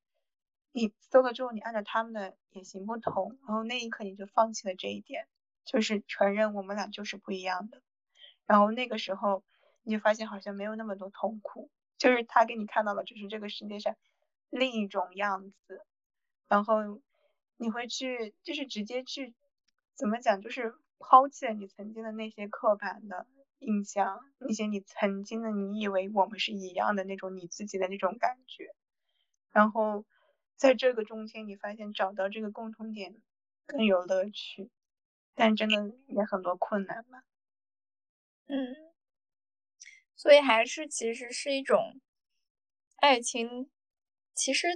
[0.72, 5.28] 你搜了之后，你按照他们的也行不通，然后那一刻你就放弃了这一点，
[5.66, 7.82] 就是承认我们俩就是不一样的，
[8.46, 9.44] 然后那个时候
[9.84, 13.96] 你就发现好像没有那么多痛苦，就是他给你看到了，就是这个世界上。
[14.50, 15.86] 另一种样子，
[16.48, 16.78] 然后
[17.58, 19.36] 你会去，就是直接去，
[19.94, 23.26] 怎么讲，就是抛弃了你曾经的那些刻板的
[23.60, 28.74] 印象，那些你曾经的你以为我们是一样的那种你自己的那种感觉，
[29.52, 30.06] 然后
[30.56, 33.16] 在这个中间，你发现找到这个共同点
[33.66, 34.70] 更有乐趣，
[35.36, 37.24] 但真的也很多困难吧。
[38.48, 38.76] 嗯，
[40.16, 42.00] 所以还是其实是一种
[42.98, 43.70] 爱情。
[44.34, 44.68] 其实，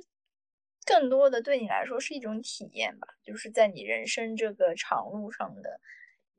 [0.84, 5.79] 更多的对你来说是一种体验吧，就是在你人生这个长路上的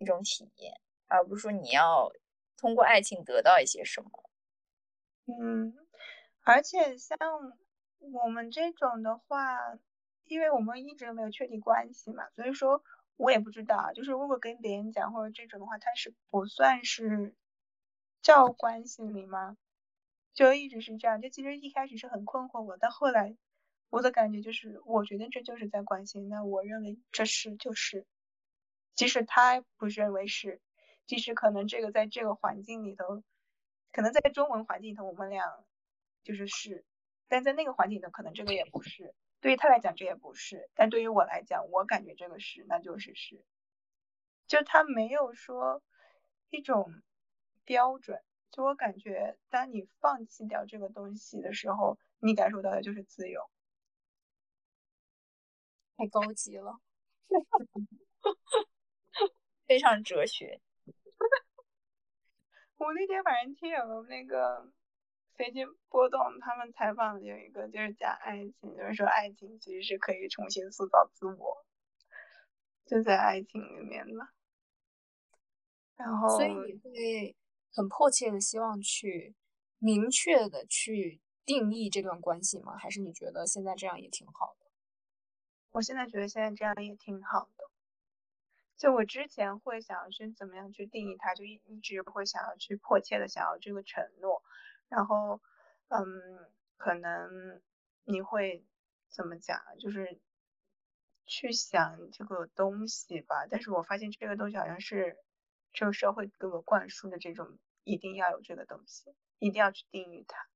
[0.03, 2.13] 一种体验，而不是说你要
[2.57, 4.11] 通过爱情得到一些什么。
[5.27, 5.75] 嗯，
[6.43, 7.17] 而且像
[8.01, 9.79] 我们这种的话，
[10.25, 12.83] 因为我们一直没有确定关系嘛，所以说
[13.17, 17.35] 我也不知道，就是如果跟别人讲或者这种的话，它是不算是
[18.21, 19.57] 叫关系里吗？
[20.35, 23.37] 就一直是这样，就其实一开始是很困惑我，但后来
[23.91, 28.07] 我的感觉就是，我觉得这就是在关心，那我认为这是就是，
[28.95, 30.61] 即使他不认为是，
[31.07, 33.23] 即使可能这个在这个环境里头，
[33.93, 35.45] 可能在中文环境里头我们俩
[36.23, 36.85] 就是是，
[37.29, 43.45] 但在那个环境里头可能这个也不是，对于他来讲这也不是，但对于我来讲，我感觉这个是，那就是是，
[44.49, 45.83] 就他没有说
[46.51, 47.03] 一种
[47.65, 48.21] 标准。
[48.51, 53.49] 就我感觉，当你放弃掉这个东西的时候，你感受到的就是自由。
[55.99, 56.79] 太高级了，
[59.73, 60.61] 非常哲学。
[62.77, 64.71] 我那天晚上听有那个
[65.35, 71.65] 随机波动，他们采访有一个就是讲爱情，就是说爱情其实是可以重新塑造自我，
[72.85, 74.29] 就在爱情里面嘛。
[75.97, 77.35] 然后，所以你会。
[77.75, 79.35] 很迫切的希望去
[79.79, 82.77] 明确的去定义这段关系吗？
[82.77, 84.67] 还是你觉得现在这样也挺好的？
[85.71, 87.71] 我现在觉得现在这样也挺好的。
[88.77, 94.43] 就我之前会想要去怎么样去定义它，就一一直会想要去迫切的想要这个承诺，
[94.89, 95.41] 然后，
[95.89, 96.05] 嗯，
[96.77, 97.61] 可能
[98.05, 98.65] 你会
[99.11, 100.19] 怎么讲，就是
[101.27, 103.47] 去想这个东西吧。
[103.49, 105.19] 但是我发现这个东西好像是。
[105.75, 110.47] 这个社会给我灌输的这种一定要有这个东西，一定要去定义它，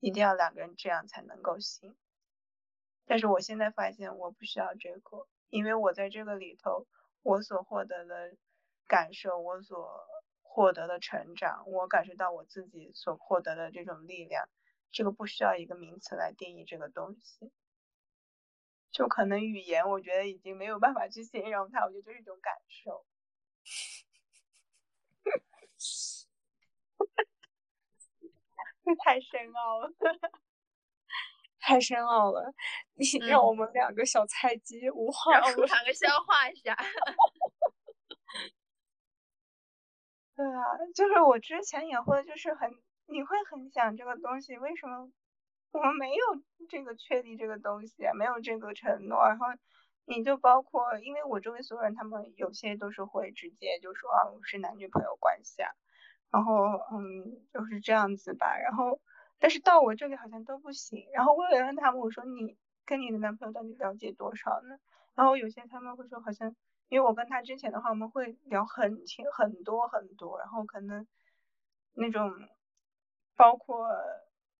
[0.00, 1.96] 一定要两个人这样才能够行。
[3.06, 6.86] 但是我现在发现我不需要这个，因为我在这个里头，
[7.24, 8.36] 我所获得的
[8.86, 10.06] 感受，我所
[10.42, 14.48] 获得的成长，我感受到我自己所获得的这种力量，
[14.92, 17.50] 这个不需要一个名词来定义这个东西。
[18.92, 23.04] 就可能语言，我觉得已经没有办法去形容它，我觉得就是一种感受。
[29.02, 29.90] 太深奥了，
[31.64, 32.52] 太深奥了，
[32.94, 35.66] 你让嗯我们两个小菜鸡无话让我说们。
[35.68, 36.76] 两个消化一下。
[40.36, 40.60] 对啊，
[40.94, 42.70] 就是我之前也会，就是很，
[43.06, 45.08] 你会很想这个东西，为什么
[45.72, 46.24] 我们没有
[46.68, 49.46] 这个确立这个东西啊，没有这个承诺，然后
[50.04, 55.70] 你就包括，因为我周围所有人，他们有些都是会直接就说啊，我是男女朋友关系啊，
[56.30, 56.52] 然后
[56.92, 59.00] 嗯，就是这样子吧，然后
[59.38, 64.78] 但是到我这里好像都不行，然后我也问他们，我说你跟你的男朋友到底了解多少呢？
[65.14, 66.54] 然后有些他们会说好像。
[66.90, 71.06] 因为我跟他之前的话，我们会聊很清很多很多，然后可能
[71.94, 72.30] 那种
[73.36, 73.88] 包括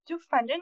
[0.07, 0.59] 就反正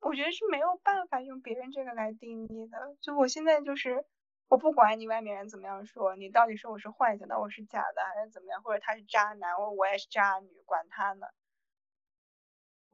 [0.00, 2.96] 我觉得是没有办法用别人这个来定义的。
[3.00, 4.04] 就我现在就是
[4.48, 11.28] 我不管你外面人怎么样说，你到底说我是幻想的，我是假的还是怎么样，或者他是渣男，我我也是渣女，管他呢，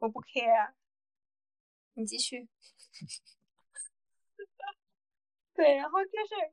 [0.00, 0.72] 我不 care。
[1.94, 2.48] 你继续。
[5.54, 6.52] 对，然后就是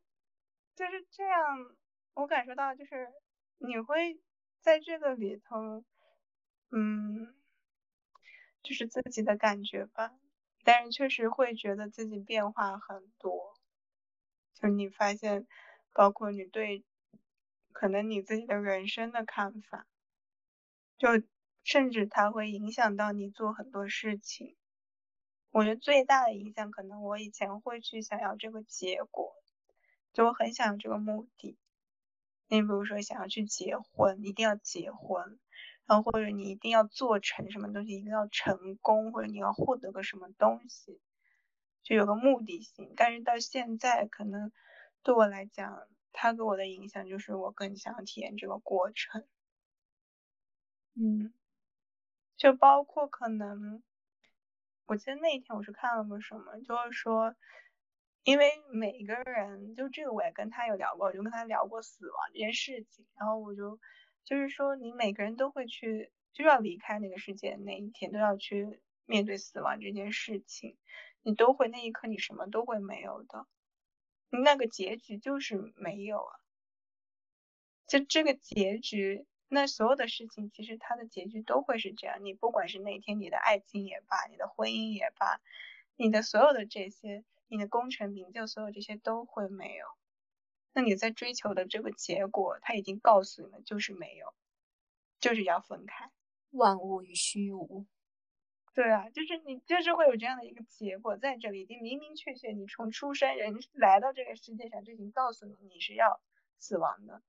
[0.75, 1.75] 就是这样，
[2.13, 3.11] 我感受到就是
[3.59, 4.19] 你会
[4.61, 5.83] 在这个里头，
[6.71, 7.33] 嗯，
[8.61, 10.19] 就是自己的感觉吧，
[10.63, 13.55] 但是确实会觉得自己变化很多，
[14.53, 15.47] 就你发现，
[15.93, 16.83] 包括你对
[17.71, 19.87] 可能你自己的人生的看法，
[20.97, 21.07] 就
[21.67, 24.55] 甚至它会影响到你做很多事情。
[25.51, 29.35] 我觉得最大的影响，可能我以前会去想要这个结果，
[30.13, 31.57] 就我很想要这个目的。
[32.47, 35.37] 你比如说想要去结婚，一定要结婚，
[35.85, 41.01] 然后或者你一定要做成什么东西，一定要成功，或者你要获得个什么东西，
[41.83, 42.93] 就有个目的性。
[42.95, 44.53] 但是到现在，可能
[45.03, 49.25] 对我来讲，它给我的影响就是我更想要体验这个过程。
[50.99, 51.31] 嗯，
[52.37, 53.83] 就包括可能。
[54.85, 57.35] 我记得那一天我是看了个什么，就是说，
[58.23, 63.81] 因为每个人就这个我也跟他有聊过，我就跟他聊过死亡这件事情，然后我就
[64.23, 70.77] 就是说，你每个人都会去就要离开那个世界那一天，都要去面对死亡这件事情，
[71.21, 73.45] 你都会那一刻你什么都会没有的，
[74.29, 76.39] 那个结局就是没有啊，
[77.87, 79.27] 就这个结局。
[79.49, 82.23] 那所有的事情，其实它的结局都会是这样。
[82.23, 85.39] 你不管是那天你的爱情也罢，你的婚姻也罢，
[85.95, 89.85] 你的所有的这些，你的功成名就，所有这些都会没有。
[90.73, 94.33] 那你在追求的这个结果，他已经告诉你们就是没有，
[95.19, 96.11] 就是要分开。
[96.51, 97.85] 万物与虚无。
[98.73, 106.21] 对啊，就是你就是会有这样的一个结果在这里，已经明明确确，你从出生人来到这个世界上就已经告诉你你是要
[106.59, 107.23] 死亡的。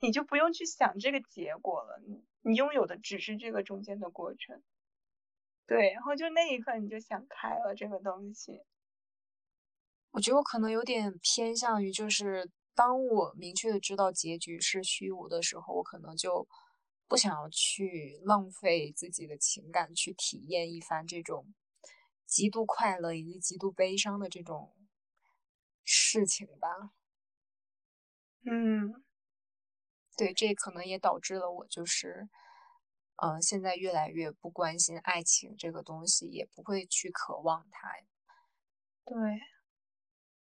[0.00, 4.62] 你就不用去想这个结果了，你你拥有的只是这个中间的过程。
[5.66, 8.60] 对，然后就那一刻你就想开了这个东西。
[10.12, 16.46] 我觉得我可能有点偏向于，就是当我明确的知道结局是虚无的时候，我可能就
[17.08, 21.52] 不想要去浪费自己的情感去体验一番这种
[22.26, 24.72] 极度快乐以及极度悲伤的这种
[25.84, 26.92] 事情吧。
[28.44, 29.05] 嗯。
[30.16, 32.28] 对，这可能也导致了我就是，
[33.16, 37.90] 呃，现在越来越不关心爱情这个东西，也不会去渴望它。
[39.04, 39.14] 对，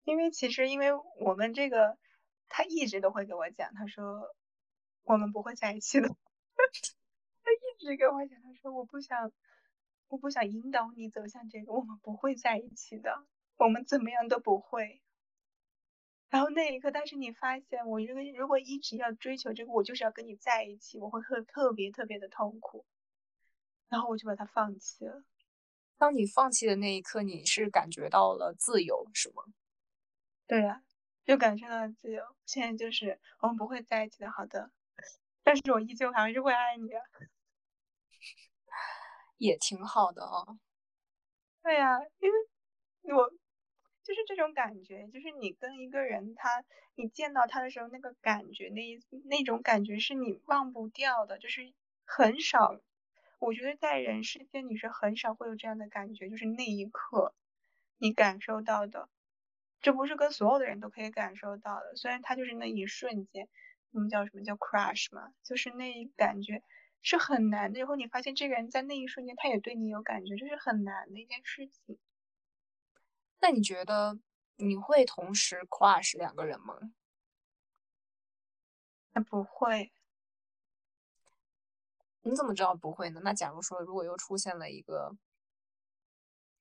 [0.03, 0.87] 因为其实因为
[1.19, 1.97] 我们这个，
[2.47, 4.35] 他一直都会给我讲，他说
[5.03, 6.07] 我们不会在一起的。
[7.43, 9.31] 他一直跟我讲，他说我不想，
[10.07, 13.23] 我不想引导你走向这个，我们不会在一起的，
[13.57, 15.01] 我们怎么样都不会。
[16.29, 22.85] 然后那一刻，但是你发现，我如果如果一直要追求这个，我就是要跟你在一起，我会特特别特别的痛苦，
[23.89, 25.23] 然后我就把它放弃了。
[25.97, 29.43] 当你放弃的那一刻，你是感觉到了自由，是吗？
[30.45, 30.83] 对啊，
[31.25, 32.23] 就感受到了自由。
[32.45, 34.71] 现在就是我们不会在一起的，好的，
[35.41, 37.01] 但是我依旧还是会爱你啊。
[39.39, 40.59] 也挺好的啊。
[41.63, 43.33] 对呀、因为我。
[44.09, 46.63] 就是这种感觉，就是你跟一个人他，
[46.95, 51.71] 你见到他的时候那个感觉，那一那种感觉是你忘不掉的，就是
[52.05, 52.81] 很少，
[53.37, 57.35] 我觉得在人世间你是很少会有这样的感觉，就是那一刻
[57.99, 59.09] 你感受到的，
[59.79, 63.47] 这不是跟所有的人都可以感受到的，虽然他就是那一瞬间，
[63.91, 66.63] 我们叫什么叫 crush 嘛，就是那一感觉
[67.03, 71.99] 是很难的，然后你发现这个人在那一瞬间他也对你有感觉，这是很难的一件事情。
[73.41, 74.17] 那你觉得
[74.57, 76.91] 你会同时 crush 两个人吗？
[79.15, 79.91] 那不会。
[82.23, 83.21] 你怎么知道不会呢？
[83.23, 85.15] 那假如说，如果又出现了一个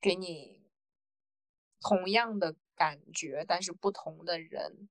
[0.03, 0.61] 给你
[1.83, 4.89] 同样的感觉，但是不同的人，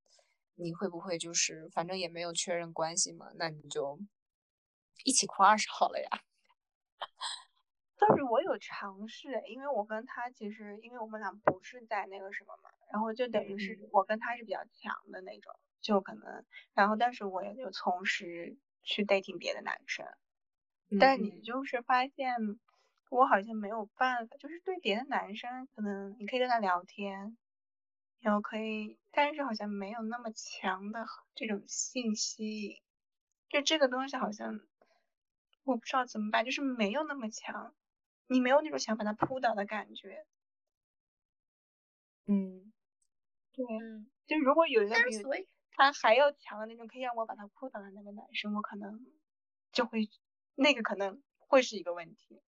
[0.55, 3.99] 你会不会就是反正也没有确认关系嘛，那你就
[5.03, 6.09] 一起 crush 好了呀？
[7.97, 20.05] 但是我有尝试，因为我跟他其实，因为我们俩不是在那个什么嘛，然后就等于是我跟他是比较强的那种，就可能，然后但是我也就同时去 dating 别的男生，
[20.97, 22.35] 但你就是发现
[23.09, 27.37] 我好像没有办法，就是对别的男生，可能你可以跟他聊天，
[28.21, 32.77] 然后可以，但是好像没有那么强的这种性吸引，
[33.49, 34.59] 就这个东西好像
[35.63, 37.73] 我不知道怎么办，就是没有那么强。
[38.27, 40.25] 你没有那种想把他扑倒的感觉，
[42.25, 42.73] 嗯，
[43.53, 45.23] 对，嗯，就如果有一个但比是
[45.71, 49.05] 他还要强的那种，可以让我把他扑倒的那个男生，我可能
[49.71, 50.09] 就会
[50.55, 52.41] 那个可能会是一个问题。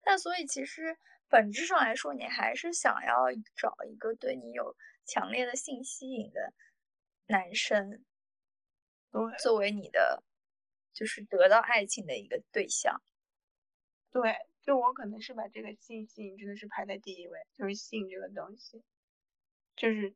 [0.00, 0.96] 但所以其实
[1.28, 6.52] 本质上来说，你还是想要找一个对你有强烈的性吸引的
[7.26, 8.04] 男生，
[9.10, 10.22] 对作为你的
[10.92, 13.02] 就是得到爱情的一个对象。
[14.10, 18.82] 对，就我可能是把这个性吸引真的是排在第一位，就是性这个东西，
[19.76, 20.14] 就是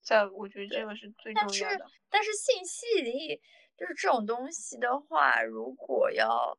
[0.00, 1.86] 在我觉得这个是最重但是要的。
[2.08, 3.42] 但是性吸引力
[3.76, 6.56] 就是这种东西的话，如果要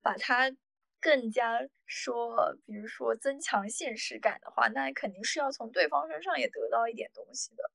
[0.00, 0.50] 把它
[0.98, 7.70] 更加说，比如说增强现实感的话，那肯定是要从对方身上也得到一点东西的，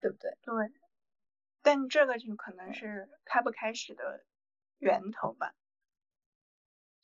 [0.00, 0.30] 对不对？
[0.42, 0.72] 对，
[1.62, 4.24] 但这个就可能是开不开始的
[4.78, 5.52] 源头吧。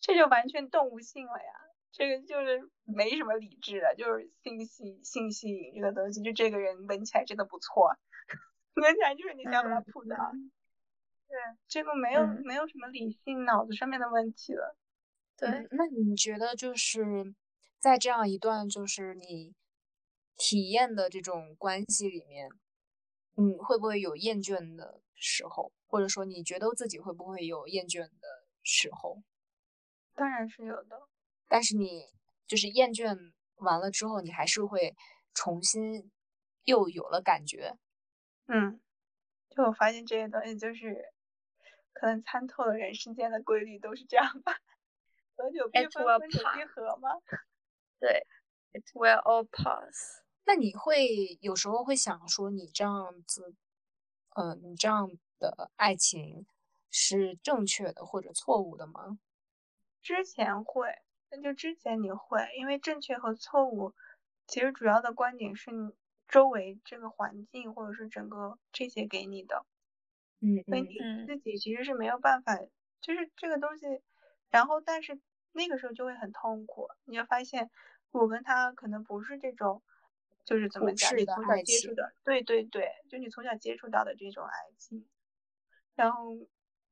[0.02, 1.52] 这就完全动物性了呀，
[1.92, 7.96] 这个就是没什么理智的，就是信息、信息引这个东西，就这个人闻起来真的不错，
[8.74, 10.16] 闻起来就是你想把他扑倒。
[11.28, 11.38] 对，
[11.68, 14.76] 这个没有、嗯没有什么理性脑子上面的问题了。
[15.36, 17.34] 对，嗯那你觉得就是
[17.78, 19.54] 在这样一段就是你
[20.36, 22.48] 体验的这种关系里面，
[23.36, 29.22] 嗯，会不会有厌倦的时候，或者说你觉得自己会不会有厌倦的时候？
[30.14, 31.08] 当然是有的，
[31.48, 32.06] 但是你
[32.46, 34.94] 就是厌倦完了之后，你还是会
[35.34, 36.10] 重新
[36.64, 37.74] 又有了感觉。
[38.46, 38.80] 嗯，
[39.50, 41.12] 就我发现这些东西就是
[41.92, 44.52] 可能参透了人世间的规律都是这样吧，
[45.36, 47.10] 合久必分，分久必合嘛。
[48.00, 48.26] 对
[48.72, 50.22] ，it will all pass。
[50.44, 53.54] 那你会有时候会想说，你这样子，
[54.34, 55.08] 呃，你这样
[55.38, 56.46] 的爱情
[56.90, 59.18] 是正确的或者错误的吗？
[60.02, 60.94] 之前会，
[61.30, 63.94] 那就之前你会，因为正确和错误，
[64.46, 65.94] 其实主要的观点是你
[66.28, 69.64] 周围这个环境或者是整个这些给你的，
[70.40, 71.32] 嗯嗯所以你嗯。
[71.36, 72.58] 自己其实是没有办法，
[73.00, 73.86] 就是这个东西，
[74.50, 75.20] 然后但是
[75.52, 77.70] 那个时候就会很痛苦，你就发现
[78.10, 79.82] 我跟他可能不是这种，
[80.44, 85.06] 就是怎么讲，你从小接触的，对对对，就你从小接触到的这种爱情，
[85.94, 86.36] 然后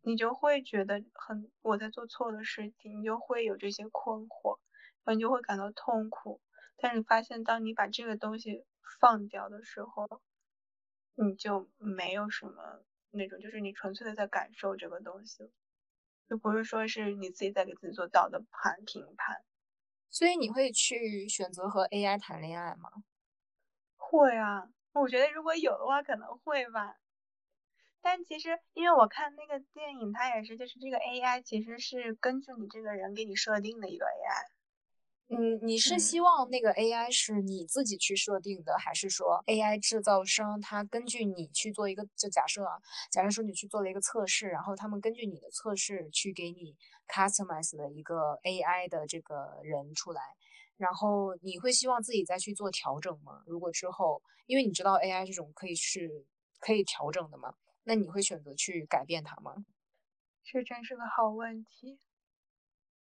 [0.03, 4.59] 你就会觉得很我在做错的事情，你就会有这些困惑，
[5.05, 6.41] 然后你就会感到痛苦。
[6.79, 8.65] 但是你发现，当你把这个东西
[9.01, 10.23] 放掉的时候，
[11.15, 15.51] 你就没有什么那种，就是你纯粹的在感受这个东西，
[16.29, 19.45] 就不是说是你自己在给自己做道德判评判。
[20.13, 22.91] 所以你会去选择和 AI 谈恋爱吗？
[23.99, 27.00] 会啊，我觉得如果有的话可能会吧。
[28.03, 34.47] 但其实，因为我看那个电影，它也是，就是这个 AI 其实是根据你这个人给你设定的一个 AI。
[35.33, 42.81] 嗯，你是嗯希望那个 AI 是你自己去设定的，还是说 AI 制造商他根据你去做一个，就假设啊，
[43.13, 46.75] 假设说你去做了一个测试，然后他们根据你的测试去给你
[47.07, 50.21] customize 的一个 AI 的这个人出来，
[50.77, 53.45] 然后你会希望自己再去做调整吗？
[53.47, 56.27] 如果之后，因为你知道 AI 这种可以是
[56.59, 57.55] 可以调整的嘛，
[57.85, 59.65] 那你会选择去改变它吗？
[60.43, 62.01] 这真是个好问题。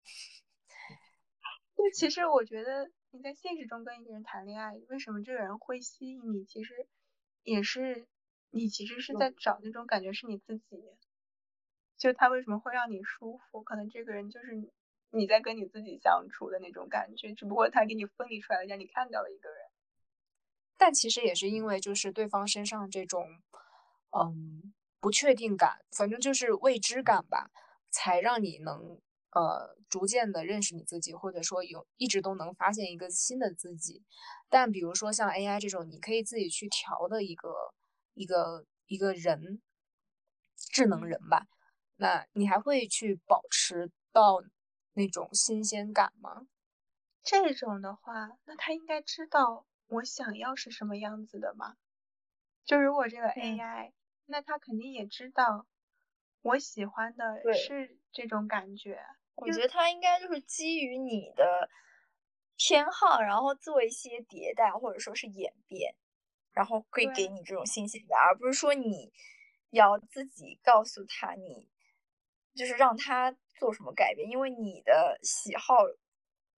[1.76, 6.46] 就其实我觉得你在现实中跟一个人谈恋爱，为什么这个人会吸引你？
[6.46, 6.88] 其实
[7.44, 8.08] 也是
[8.52, 10.84] 你其实是在找那种感觉是你自己，
[11.98, 13.64] 就他为什么会让你舒服？
[13.64, 14.72] 可能这个人就是你
[15.10, 19.58] 你在跟你自己相处的那种感觉，只不过他给你分离出来了，让你看到了一个人。
[20.78, 23.42] 但其实也是因为就是对方身上这种，
[24.16, 27.50] 嗯，不确定感，反正就是未知感吧，
[27.92, 29.00] 才让你能
[29.32, 34.04] 呃逐渐的认识你自己，或者说有一直都能发现一个新的自己。
[34.50, 37.50] 但比如说像 AI 这种，你可以自己去调的一个
[38.14, 39.62] 一个一个人，
[40.58, 41.48] 智能人吧，
[41.96, 44.44] 那你还会去保持到
[44.94, 46.48] 那种新鲜感吗？
[47.24, 51.76] 这种的话，那他应该知道我想要是什么样子的吧？
[52.66, 53.92] 就如果这个 AI，、
[54.26, 55.68] 那他肯定也知道
[56.42, 59.00] 我喜欢的是这种感觉。
[59.36, 61.70] 我觉得他应该就是基于你的
[62.56, 65.96] 偏好，然后做一些迭代或者说是演变，
[66.52, 69.12] 然后会给你这种新鲜感，而不是说你
[69.72, 71.68] 要自己告诉他你
[72.54, 75.78] 就是让他做什么改变，因为你的喜好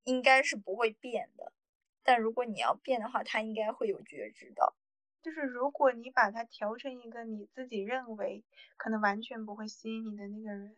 [0.03, 1.53] 应该是不会变的，
[2.03, 4.75] 但如果你要变的话，他应该会有觉知到。
[5.25, 8.45] 就是如果你把它调成一个你自己认为
[8.77, 10.75] 可能完全不会吸引你的那个人，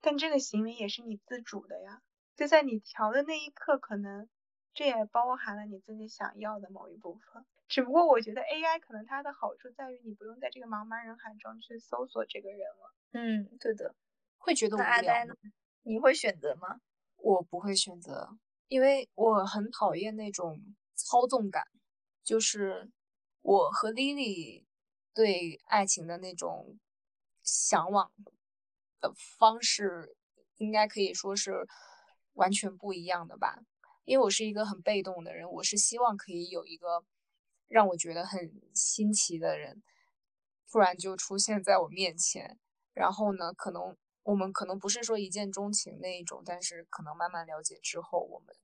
[0.00, 2.00] 但这个行为也是你自主的呀。
[2.36, 4.28] 就在你调的那一刻，可能
[4.72, 7.44] 这也包含了你自己想要的某一部分。
[7.66, 12.94] 只不过我觉得 AI 可能它的好处在于你不用在这个茫茫人海中去搜索这个人了。
[13.14, 13.96] 嗯，对的。
[14.38, 15.34] 会觉得无聊呆呢？
[15.82, 16.80] 你会选择吗？
[17.16, 21.64] 我不会选择，因为我很讨厌那种操纵感，
[22.22, 22.88] 就是
[23.42, 24.64] 我和 Lily
[25.12, 26.78] 对爱情的那种
[27.42, 28.12] 向往
[29.00, 30.16] 的方式，
[30.56, 31.66] 应该可以说是
[32.34, 33.62] 完全不一样的吧。
[34.04, 37.04] 因为我是一个很被动的人，我是希望可以有一个
[37.68, 39.82] 让我觉得很新奇的人，
[40.70, 42.58] 突然就出现在我面前，
[42.94, 48.54] 然后呢，可能我们可能不是说一见钟情那一种，但是可能慢慢了解之后，我们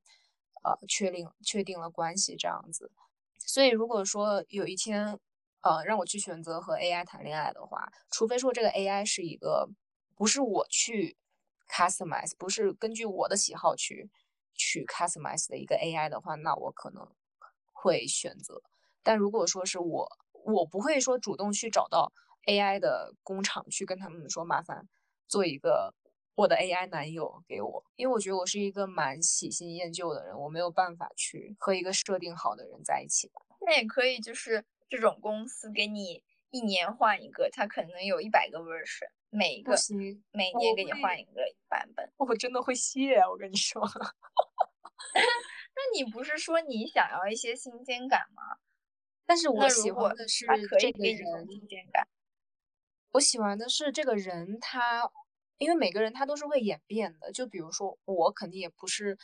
[0.63, 2.91] 呃确定确定了关系这样子。
[3.39, 5.19] 所以如果说有一天
[5.63, 9.69] 呃让我去选择和 AI 谈恋爱的话，除非说这个 AI 是一个
[10.15, 11.17] 不是我去
[11.69, 14.11] customize，不是根据我的喜好去
[14.55, 17.07] 去 customize 的一个 AI 的话，那我可能
[17.73, 18.63] 会选择。
[19.03, 20.09] 但如果说是我，
[20.45, 22.13] 我不会说主动去找到
[22.47, 24.89] AI 的工厂去跟他们说麻烦
[25.27, 25.95] 做一个
[26.39, 33.43] 我的 AI 男友给我，因为我觉得我是一个蛮喜新厌旧的人，我没有办法去和一个设定好的人在一起吧。
[33.61, 39.75] 那也可以，就是这种公司给你一年换一个，他可能有一百个 version，每一个，
[40.31, 42.09] 每年给你换一个版本。
[42.19, 43.83] 我真的会谢，我跟你说。
[45.75, 48.59] 那你不是说你想要一些新鲜感吗？
[49.27, 50.47] 但是我喜欢的是
[50.79, 52.07] 这个人，新鲜感，
[53.11, 55.11] 我喜欢的是这个人他，
[55.59, 57.31] 因为每个人他都是会演变的。
[57.33, 59.19] 就比如说我肯定也不是，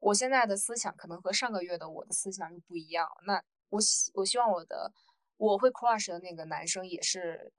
[0.00, 3.08] 我现在的思想可能和上个月的我的思想又不一样。
[3.26, 4.92] 那我希我希望我的
[5.36, 7.52] 我会 crush 的那个男生也是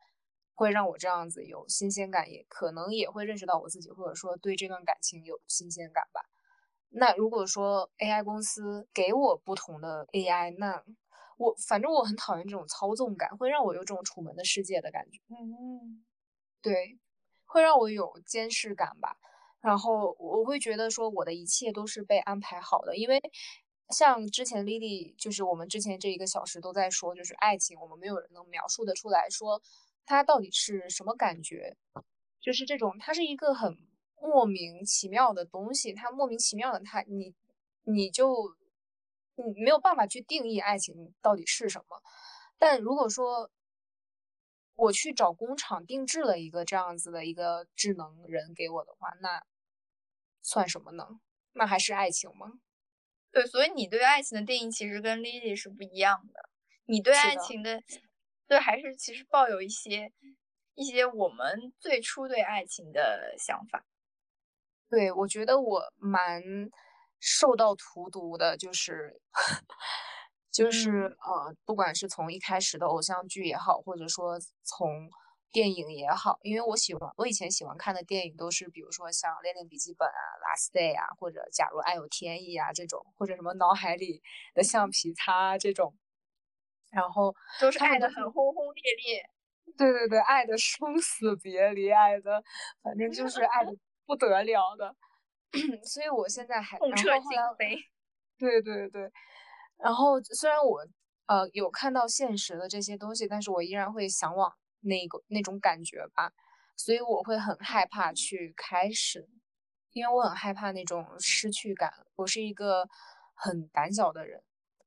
[0.54, 6.22] 会让我这样子有新鲜感，也可能也会认识到我自己，或者说对这段感情有新鲜感吧。
[6.90, 10.84] 那如果说 AI 公司给我不同的 AI，那
[11.38, 15.20] 我反正我很讨厌这种操纵感，会让我有这种楚门的世界的感觉。
[15.30, 16.04] 嗯，
[16.62, 16.98] 对，
[17.48, 19.18] 会让我有监视感吧。
[19.60, 23.20] 然后我会觉得说我的一切都是被安排好的，因为
[23.90, 29.62] 像之前 Lily，就是我们之前这一个小时都在说，就是爱情，我们没有人能描述得出来说
[30.06, 31.76] 它到底是什么感觉，
[32.40, 33.78] 就是这种，它是一个很
[34.22, 37.34] 莫名其妙的东西，它莫名其妙的，它你
[37.84, 38.56] 你就
[39.36, 42.02] 你没有办法去定义爱情到底是什么。
[42.58, 43.50] 但如果说
[44.78, 49.44] 我去找工厂定制了一个这样子的一个智能人给我的话，那
[50.42, 51.20] 算什么呢？
[51.54, 52.54] 那还是爱情吗？
[53.32, 56.50] 对，所以你对爱情的定义其实跟 Lily 是不一样的。
[56.86, 57.82] 你对爱情的，
[58.48, 60.14] 对还是其实抱有一些
[60.76, 63.84] 一些我们最初对爱情的想法。
[64.90, 66.42] 对，我觉得我蛮
[67.20, 69.20] 受到荼毒的，就是
[70.58, 75.08] 就是呃，不管是从一开始的偶像剧也好，或者说从
[75.52, 84.24] 电影也好，因为我喜欢我以前喜欢看的电影都是比如说像《恋恋笔记本》啊，《Last Day》啊，或者《假如爱有天意》啊这种，或者什么脑海里
[84.56, 85.94] 的橡皮擦啊这种，
[86.90, 89.24] 然后都是爱的很轰轰烈烈。
[89.78, 92.44] 对对对，爱的生死别离，爱的
[92.82, 93.72] 反正就是爱的
[94.08, 94.96] 不得了的，
[95.86, 97.30] 所以我现在还，痛彻心
[97.60, 97.78] 扉。
[98.40, 99.12] 对对对，
[99.78, 100.86] 然后虽然我
[101.28, 106.32] 呃有看到现实的这些东西，但是我依然会向往那个那种感觉吧，
[106.76, 109.28] 所以我会很害怕去开始，
[109.92, 112.88] 因为我很害怕那种失去感，我是一个
[113.34, 114.42] 很胆小的人，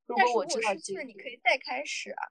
[0.05, 2.23] 如果我知道失去了，你可以再开始啊。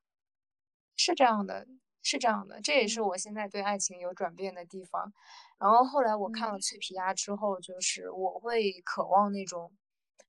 [0.97, 1.67] 是这样的，
[2.03, 5.13] 是这样的，这也是嗯我现在对爱情有转变的地方。
[5.59, 9.73] 然后后来我看了嗯脆皮鸭之后，就是我会渴望那种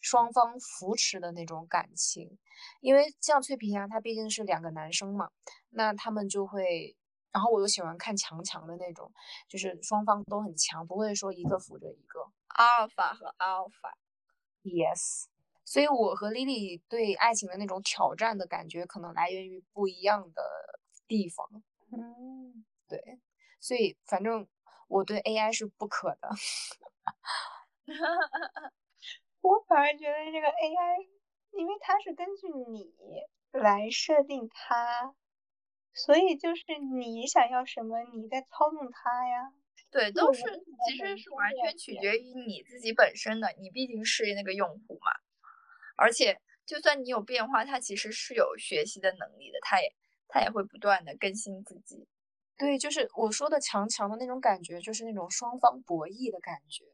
[0.01, 2.37] 双方扶持的那种感情，
[2.81, 5.29] 因为像脆皮鸭，它毕竟是两个男生嘛，
[5.69, 6.97] 那他们就会，
[7.31, 9.11] 然后我又喜欢看强强的那种，
[9.47, 12.31] 就是双方都很强，不会说一个扶着一个。
[12.47, 13.97] 阿尔法和阿尔法。
[14.63, 15.25] Yes，
[15.63, 20.43] 所以我和 Lily 对爱情的那种挑战的感觉，可能来源于不一样的
[21.07, 21.47] 地方。
[21.91, 23.19] 嗯，对，
[23.59, 24.47] 所以反正
[24.87, 26.29] 我对 AI 是不可的。
[29.41, 31.07] 我反而觉得这个 AI，
[31.51, 32.93] 因为它是根据你
[33.51, 35.13] 来设定它，
[35.93, 36.63] 所以就是
[36.93, 39.51] 你想要什么，你在操纵它呀。
[39.89, 40.41] 对，都是
[40.87, 45.11] 其实是完全取决于你自己本身的，你毕竟是那个用户嘛。
[45.97, 49.93] 而且就算你有变化，它其实是有学习的能力的，它也
[50.29, 52.07] 它也会不断的更新自己。
[52.57, 56.85] 对，就是我说的强强的那种感觉，就是那种双方博弈的感觉，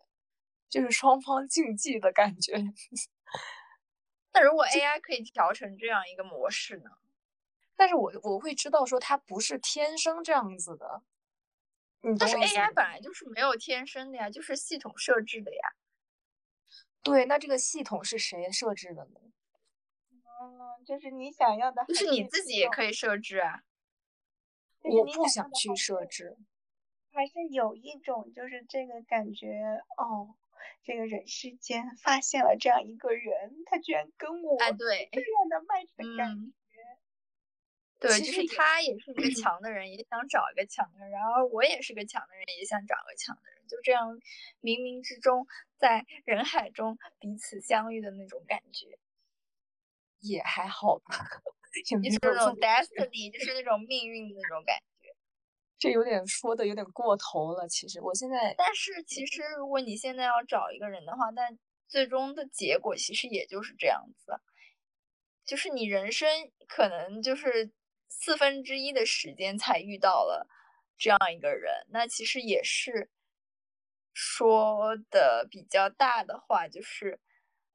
[0.69, 2.53] 就是双方竞技的感觉。
[4.33, 6.91] 那如果 AI 可以调成这样一个模式呢？
[7.75, 11.03] 但是我我会知道说它不是天生这样子的，
[12.19, 15.61] 但是 AI 本来就是没有天生的呀，就是系统设置的呀。
[17.03, 19.19] 对，那这个系统是谁设置的呢？
[20.41, 23.63] 嗯，就是你想要的就是你自己也，可以设置啊。
[24.81, 26.37] 我不想去设置。
[27.11, 30.35] 还是有一种就是这个感觉哦，
[30.83, 36.77] 这个人世间发现了这样一个人，他居然跟我哎，对，这样的 match 的感嗯觉。
[37.99, 44.15] 对，其实就是他也是一个 强的人，也想找一个强的人，然后我也是个强的人，也想找个强的人，就这样
[44.61, 45.47] 冥冥之中
[45.77, 48.99] 在人海中彼此相遇的那种感觉，
[50.19, 51.15] 也还好吧，
[51.89, 54.83] 也没就是那种 destiny， 就是那种命运的那种感觉。
[55.79, 57.67] 这有点说的有点过头了。
[57.67, 61.57] 其实我现在但是其实如果你现在要找一个人的话，但
[61.87, 64.39] 最终的结果其实也就是这样子，
[65.45, 66.27] 就是你人生
[66.67, 67.71] 可能就是
[68.09, 70.47] 四分之一的时间才遇到了
[70.97, 73.09] 这样一个人，那其实也是
[74.13, 77.19] 说的比较大的话，就是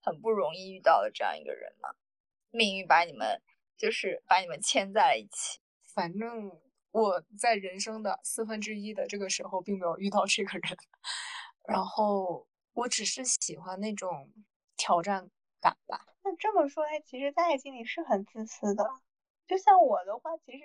[0.00, 1.94] 很不容易遇到了这样一个人嘛，
[2.50, 3.40] 命运把你们
[3.76, 5.60] 就是把你们牵在了一起。
[5.94, 6.50] 反正
[6.92, 10.76] 我在人生的四分之一的这个时候，并没有遇到这个人，
[11.66, 14.30] 然后我只是喜欢那种
[14.76, 15.28] 挑战
[15.60, 16.06] 感吧。
[16.22, 18.84] 那这么说来，其实，在爱情里是很自私的。
[19.46, 20.60] 就像我的话，其实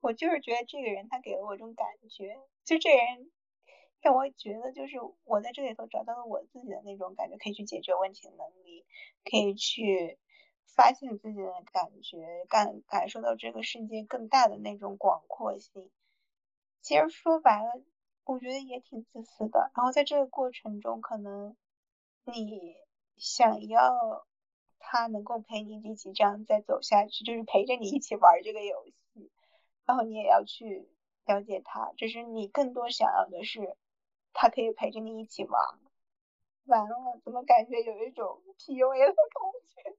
[0.00, 3.30] 我就是觉得这个人他给了我一种感觉，就这人
[4.00, 8.84] 让我觉得就是我在这里头找到了我自己的那种感觉，可以去解决问题的能力，
[9.24, 10.18] 可以去
[10.74, 15.90] 发现自己的感觉，感感受到这个世界更大的那种广阔性。
[16.80, 17.82] 其实说白了，
[18.24, 19.70] 我觉得也挺自私的。
[19.74, 21.56] 然后在这个过程中，可能
[22.24, 22.76] 你
[23.16, 24.26] 想要
[24.78, 29.30] 他能够陪你一起这样再走下去，就是陪着你一起玩这个游戏，
[29.84, 30.88] 然后你也要去
[31.26, 33.76] 了解他，只是你更多想要的是
[34.32, 35.60] 他可以陪着你一起玩。
[36.66, 39.96] 完了，怎么感觉有一种 PUA 的感觉？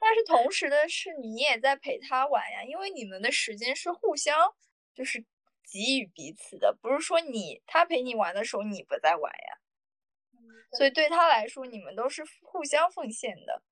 [0.00, 4.36] 但是同时的是，你也在陪他玩呀，因为你们的时间是互相
[4.94, 5.24] 就是
[5.72, 9.58] 给予彼此的，不是说你他陪你玩的时候你不在玩呀。
[10.76, 13.62] 所以对他来说，你们都是互相奉献的。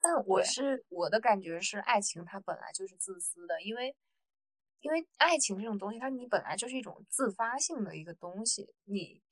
[0.00, 3.94] 但我是我的感觉是，爱情它本来就是自私的，因为
[4.80, 9.22] 因为爱情这种东西，它你本来就是一种自发性的一个东西，你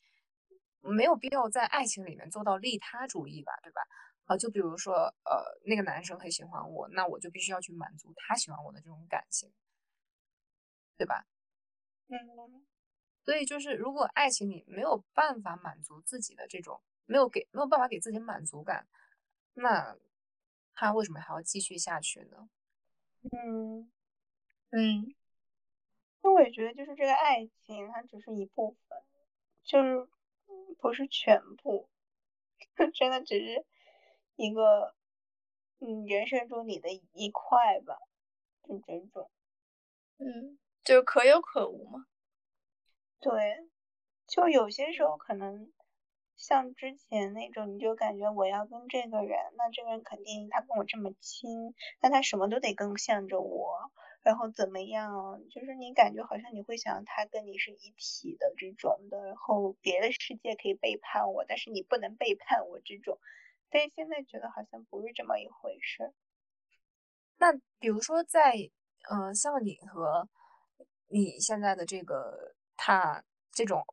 [0.80, 3.80] 没有必要在爱情里面做到利他主义吧，对吧？
[4.28, 4.92] 啊，就比如说，
[5.24, 9.50] 呃，那个男生很喜欢我，那我就必须要去满足他喜欢我的这种感情，
[10.98, 11.26] 对吧？
[12.08, 12.18] 嗯，
[13.24, 18.86] 所以就是，如果爱情里没有办法满足自己的这种，没有给没有办法给自己满足感，
[19.54, 19.96] 那
[20.74, 22.50] 他为什么还要继续下去呢？
[23.32, 23.90] 嗯，
[24.70, 25.14] 嗯，
[26.22, 28.98] 因为我也觉得就是这个爱情，它只是一部分，
[29.64, 30.08] 就是
[30.48, 31.88] 嗯不是全部，
[32.94, 33.64] 真的只是
[34.38, 34.94] 一个
[35.80, 37.98] 嗯人生中你的一块吧，
[38.62, 39.28] 就这种。
[40.18, 42.06] 嗯，就是可有可无嘛。
[43.20, 43.68] 对，
[44.28, 45.72] 就有些时候可能
[46.36, 53.90] 像之前那种，你就感觉我要跟这个人，那这个人肯定他跟我这么亲，那他什么都得更向着我，
[54.22, 63.18] 然后怎么样，就是你感觉好像你会想他跟你是一体的这种的，然后别的世界可以背叛我，但是你不能背叛我这种，
[63.70, 66.14] 但是现在觉得好像不是这么一回事儿。
[67.38, 68.70] 那比如说在，
[69.10, 70.28] 呃，像你和
[71.08, 73.84] 你现在的这个他这种，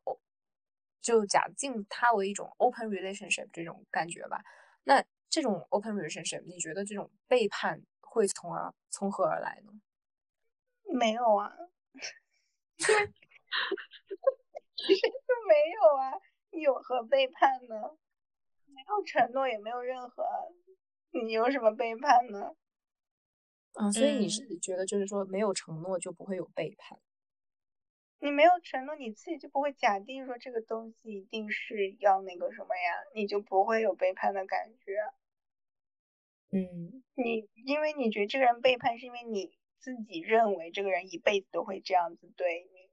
[1.00, 4.42] 就假定他为一种 open relationship 这种感觉吧。
[4.84, 9.72] 那这种 open relationship，你觉得这种背叛会从而从何而来呢？
[10.84, 11.52] 没有啊，
[12.78, 13.06] 其 实
[15.00, 16.12] 就 没有啊，
[16.50, 17.96] 有何背叛呢？
[18.76, 20.22] 没有承诺，也没有任何
[21.12, 22.54] 你有什么背叛呢？
[23.72, 26.98] 啊，所以你嗯是觉得就是说没有承诺就不会有背叛？
[28.18, 34.92] 你没有承诺，你自己就不会假定说这个东西一定是要那个什么呀，你就不会有背叛的感觉。
[36.52, 42.90] 嗯你因为你觉得这个人背叛，是因为你自己认为这个人一辈子都会这样子对你，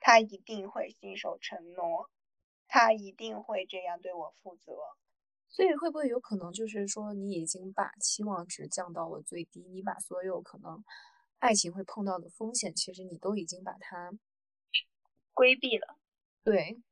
[0.00, 2.10] 他一定会信守承诺，
[2.68, 4.72] 他一定会这样对我负责。
[5.56, 10.84] 所以会不会有可能就是说你已经把期望值降到了最低，你把所有可能
[11.38, 14.12] 爱情会碰到的风险，其实你都已经把它
[15.32, 15.96] 规避了。
[16.44, 16.82] 对，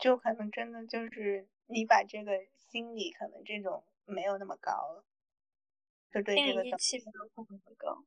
[0.00, 5.04] 就可能真的就是你把这个心理可能这种没有那么高了，
[6.12, 8.04] 就对这个东西期没有那么高。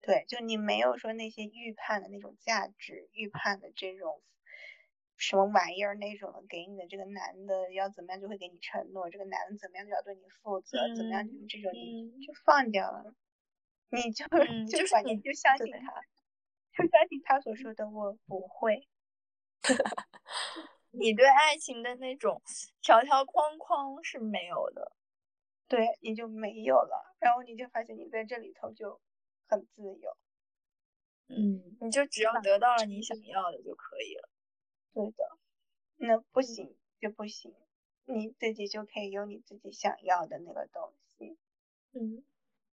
[0.00, 4.22] 对，就你没有说那些预判的那种价值，预判的这种
[5.16, 11.72] 什么玩意儿那种的，给你的这个男的要怎么样就会给你承诺，这个男的怎么样就要对你负责，怎么样就这种
[12.20, 13.14] 就放掉了，
[13.90, 16.02] 你就 嗯就就是你就相信他，
[16.76, 18.88] 就相信他所说的我不会。
[20.90, 22.40] 你对爱情的那种
[22.80, 24.92] 条条框框是没有的。
[25.66, 29.00] 对，你就没有了，然后你就发现你在这里头就
[29.48, 30.16] 很自由。
[31.28, 34.28] 嗯你就只要得到了你想要的就可以了。
[34.94, 35.38] 对的，
[35.96, 37.52] 那不行就不行，
[38.04, 41.36] 你自己就可以有你自己想要的那个东西。
[41.92, 42.24] 嗯，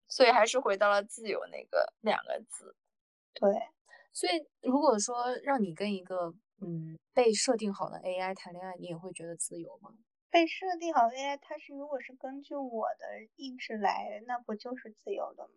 [0.06, 2.76] 所以还是回到了自由那个两个字。
[3.32, 3.50] 对，
[4.12, 9.96] 所以如果说让你跟一个嗯被设定好的 AI 谈恋爱，你也会觉得自由吗？
[10.30, 15.54] 被设定好的 AI，它是如果是根据我的意志来，那不就是自由的吗？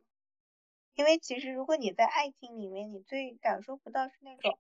[0.96, 4.58] 因为其实如果你在爱情里面，你最感受不到是那种，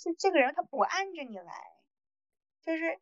[0.00, 1.52] 是这个人他不按着你来，
[2.62, 3.00] 就是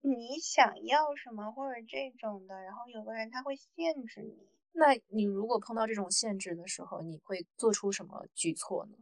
[0.00, 4.50] 你想要什么或者这种的，然后有个人他会限制你。
[4.72, 8.96] 那你如果碰到这种限制的时候，你会做出什么举措呢？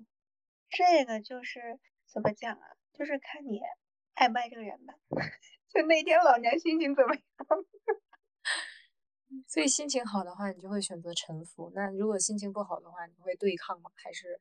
[0.68, 2.76] 这个就是怎么讲啊？
[2.92, 3.60] 就是看你
[4.12, 4.94] 爱不爱这个人吧。
[5.72, 7.22] 就那天老娘心情怎么样？
[9.48, 13.90] 所以心情好的话，你就会选择臣服；那如果心情不好的话，你会对抗吗？
[13.96, 14.38] 还是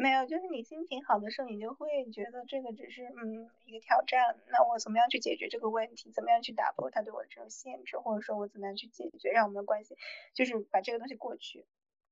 [0.00, 4.38] 没有，就是你心情好的时候，你就会觉得这个只是嗯一个挑战。
[4.46, 6.12] 那我怎么样去解决这个问题？
[6.12, 7.98] 怎么样去打破他对我的这种限制？
[7.98, 9.96] 或者说我怎么样去解决，让我们的关系
[10.34, 11.66] 就是把这个东西过去。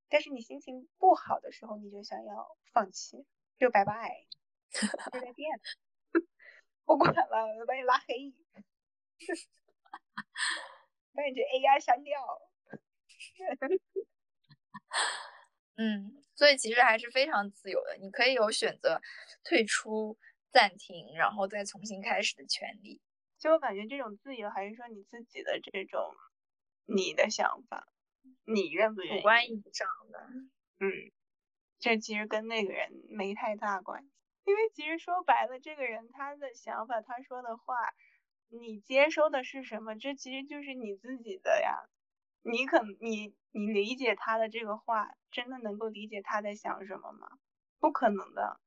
[0.09, 3.25] 但是你心情不好的时候，你就想要放弃，
[3.57, 4.27] 就拜拜，
[4.71, 4.81] 就
[5.21, 5.47] 再见，
[6.85, 8.35] 不管了，我把你拉黑，
[11.15, 12.19] 把你这 AI 删掉。
[15.77, 19.01] 嗯，所以其实还是非常自由的，你可以有选择
[19.45, 20.19] 退出、
[20.51, 23.01] 暂停，然后再重新开始的权利。
[23.39, 26.01] 就我感觉这种自由，还是说你自己的这种
[26.87, 27.87] 你的想法，
[28.47, 29.19] 你愿不愿意？
[29.19, 30.19] 主观意义上的，
[30.81, 31.13] 嗯，
[31.79, 34.11] 这其实跟那个人没太大关系，
[34.45, 37.75] 因为其实说白了，这个人他的想法，他说的话，
[38.49, 41.85] 你接收的是什么，这其实就是你自己的呀。
[42.51, 47.29] 你可你你理解他的这个话，真的能够理解他在想什么吗？
[47.81, 48.61] 不可能的。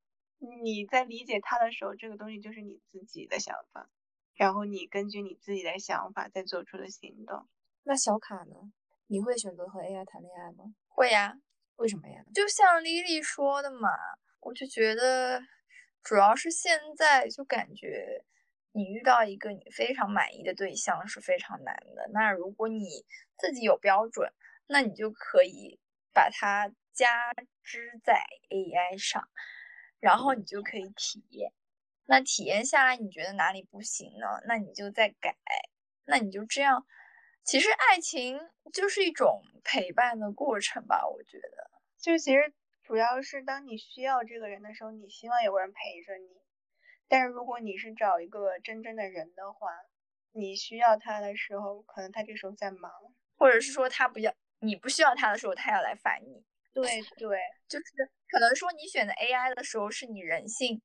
[0.62, 3.88] 你在理解他的时候，这个东西就是你自己的想法，
[4.34, 7.46] 然后你根据你自己的想法再做出的行动。
[7.82, 8.72] 那小卡呢？
[9.06, 10.74] 你会选择和 AI 谈恋爱吗？
[10.88, 11.34] 会呀，
[11.76, 12.22] 为什么呀？
[12.34, 13.88] 就像丽丽说的嘛，
[14.40, 15.40] 我就觉得
[16.02, 18.24] 主要是现在就感觉
[18.72, 22.08] 你遇到一个你非常满意的对象是非常难的。
[22.12, 23.04] 那如果你
[23.36, 24.32] 自己有标准，
[24.66, 25.80] 那你就可以
[26.12, 29.28] 把它加之在 AI 上，
[29.98, 31.52] 然后你就可以体验。
[32.06, 34.26] 那体验下来，你觉得哪里不行呢？
[34.46, 35.36] 那你就再改。
[36.04, 36.86] 那你就这样。
[37.44, 38.38] 其实爱情
[38.72, 41.70] 就是一种陪伴的过程吧，我觉得。
[41.98, 42.52] 就其实
[42.82, 46.28] 主要是当你需要这个人的时候，你希望有个人陪着你。
[47.10, 49.66] 但是如果你是找一个真正的人的话，
[50.32, 52.90] 你需要他的时候，可能他这时候在忙。
[53.36, 56.44] 或者是说他不要你不需要他的时候，他要来烦你。
[56.72, 56.84] 对
[57.18, 57.38] 对，
[57.68, 57.84] 就是
[58.28, 60.80] 可能说你选择 AI 的时候，是你人性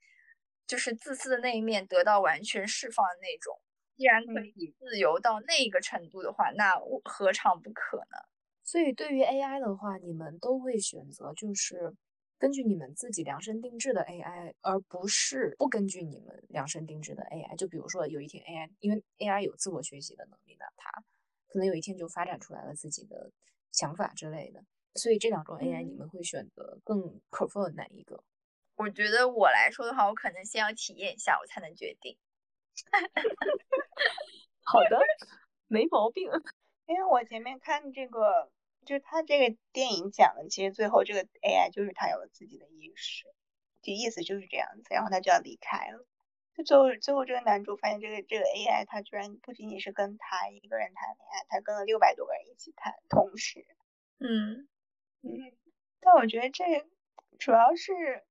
[0.66, 3.62] 就是自私的那一面得到完全释放的那种。
[3.96, 6.74] 既然可以自由到那个程度的话，那
[7.04, 8.18] 何尝不可呢？
[8.64, 11.94] 所以对于 AI 的话，你们都会选择就是
[12.46, 17.56] 根据你们自己量身定制的 AI，而不是不根据你们量身定制的 AI。
[17.58, 20.92] 就比如说有一天 AI，因为 AI 有自我学习的能力的，它
[21.48, 23.32] 可能有一天就发展出来了自己的
[23.72, 24.64] 想法之类的。
[24.94, 28.24] 所以这两种 AI，、嗯你们会选择更 prefer 哪一个？
[28.76, 32.16] 我觉得我来说的话，我可能先要体验一下，我才能决定。
[34.62, 35.00] 好的，
[35.66, 36.30] 没毛病。
[36.86, 38.52] 因为我前面看这个，
[38.86, 43.26] 就是他这个电影讲的，其实最后这个 AI 就是他有了自己的意识，
[43.82, 46.06] 就意思就是这样子，然后他就要离开了。
[46.56, 53.66] 就最后最后这个男主发现这个这个 AI 他居然不仅仅是跟他一个人谈恋爱，他跟了六百多个人一起谈，同时，
[54.20, 54.70] 嗯
[55.22, 55.52] 嗯，
[56.00, 56.64] 但我觉得这
[57.38, 58.24] 主要是，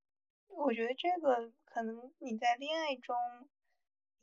[0.48, 3.14] 我觉得这个可能你在恋爱中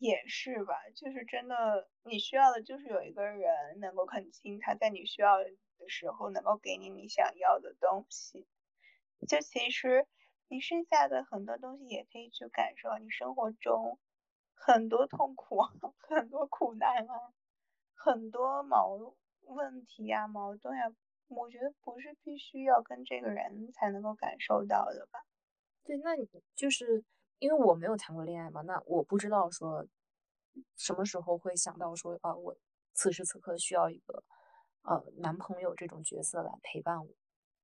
[0.02, 5.45] 也是吧，就是真的你需要的就是有一个人能够肯定他在你需要的
[5.88, 8.47] 时候能够给你你想要的东西，
[9.30, 10.08] 就其实
[10.47, 13.99] 你剩下的很多东西也可以去感受你生活中
[14.56, 15.62] 很多痛苦，
[16.10, 17.14] 很多苦难啊，
[17.93, 18.97] 很多矛
[19.41, 20.91] 问题呀、矛盾呀。
[21.28, 25.20] 我觉得不是必须要跟这个人才能够感受到的吧？
[25.84, 27.06] 对，那你就是
[27.42, 29.88] 因为我没有谈过恋爱嘛，那我不知道说
[30.78, 32.56] 什么时候会想到说啊，我
[32.94, 34.24] 此时此刻需要一个
[34.84, 37.12] 呃男朋友这种角色来陪伴我。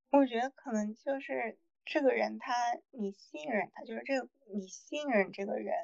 [0.09, 2.53] 我觉得可能就是这个人他
[2.89, 5.75] 你信任他，就是这个你信任这个人，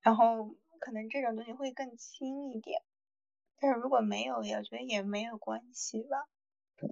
[0.00, 2.82] 然后可能这种东西会更轻一点。
[3.58, 6.26] 但是如果没有，也觉得也没有关系吧。
[6.78, 6.88] 就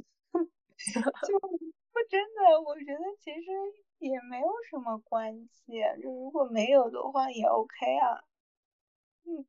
[2.09, 3.51] 真的，我觉得其实
[3.99, 5.81] 也没有什么关系。
[6.03, 8.25] 就如果没有的话也 OK 啊。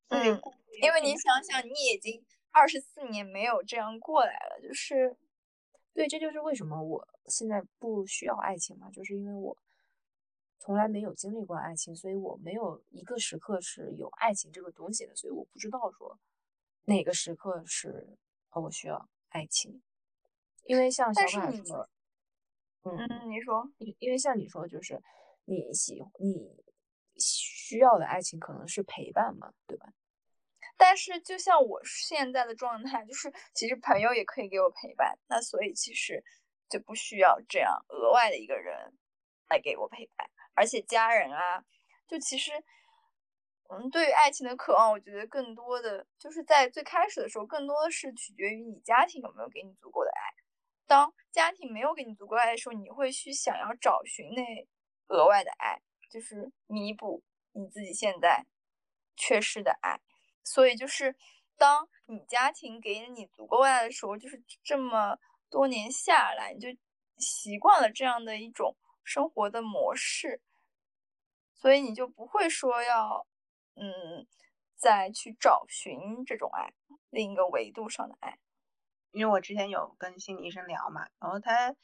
[0.10, 0.42] 嗯，
[0.82, 5.16] 因为你想想，你已经二十四年没有这样过来了，就是
[5.94, 9.58] 对，这就是为什么我现在不需要爱情嘛，就是因为我
[10.60, 16.20] 从来没有经历过爱情，所以我没有一个时刻是有爱情这个东西的，所以我不知道说
[16.86, 18.18] 哪个时刻是
[18.52, 19.82] 哦我需要爱情。
[20.66, 21.90] 因为像小但是你说，
[22.84, 23.70] 嗯，你说，
[24.00, 25.02] 因为像你说，就是
[25.46, 26.64] 你喜你
[27.20, 29.94] 需要的爱情可能是陪伴嘛，对吧？
[30.78, 36.24] 但是就像我现在的状态，就是其实朋友也可以给我陪伴，那所以其实
[36.68, 38.92] 就不需要这样额外的一个人
[39.50, 41.64] 来给我陪伴，而且家人啊，
[42.08, 42.52] 就其实，
[43.70, 50.41] 嗯，对于爱情的渴望，我觉得更多的就是在最开始的时候，更多的是取决于你家庭有没有给你足够的爱。
[50.92, 54.68] 当家庭没有给你足够爱的时候，你会去想要找寻那
[55.08, 57.24] 额外的爱，就是弥补
[57.54, 58.46] 你自己现在
[59.16, 60.02] 缺失的爱。
[60.44, 61.16] 所以就是
[61.56, 65.18] 当你家庭给你足够爱的时候，就是这么
[65.50, 66.68] 多年下来，你就
[67.18, 68.76] 习惯了这样的一种
[69.06, 70.42] 生活的模式，
[71.56, 73.26] 所以你就不会说要
[73.76, 74.28] 嗯
[74.76, 76.74] 再去找寻这种爱，
[77.10, 78.38] 另一个维度上的爱。
[79.12, 81.76] 因为我之前有跟心理医生聊嘛，然后他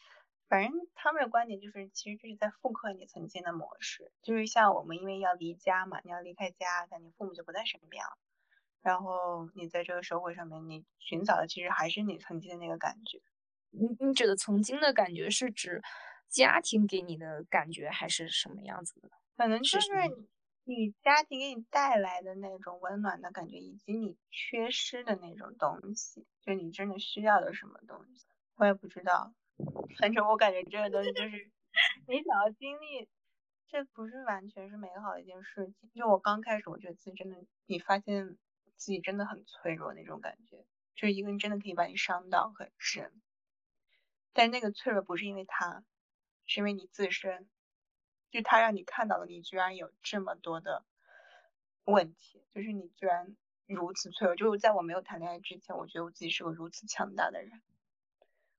[0.48, 8.18] 反正他们的观点就是，其实这是在复刻你曾经的模式，就是像我们因为要离家嘛，你要离开家，那你父母就不在身边了，
[8.82, 13.22] 然后你在这个社会上面，你寻找的其实还是你曾经的那个感觉。
[13.72, 15.82] 你你指的曾经的感觉是指
[16.30, 19.10] 家庭给你的感觉，还是什么样子的？
[19.36, 19.92] 可能就是
[20.68, 29.34] 你家庭给你带来的那种温暖的感觉，以及你缺失的那种东西，就你真的需要的什么东西，我也不知道。
[29.98, 31.50] 反正我感觉这个东西就是
[32.06, 33.08] 你想要经历，
[33.70, 35.90] 这不是完全是美好的一件事情。
[35.96, 38.38] 就我刚开始，我觉得自己真的，你发现
[38.76, 40.66] 自己真的很脆弱那种感觉，
[40.96, 43.14] 就是一个人真的可以把你伤到很深。
[44.34, 45.86] 但那个脆弱不是因为他，
[46.46, 47.48] 是因为你自身。
[48.30, 50.86] 就他让你看到了你居然有这么多的
[51.86, 54.36] 问题，就是你居然如此脆弱。
[54.36, 57.62] 就是在我没有谈恋爱之前，我觉得我自己是个如此强大的人，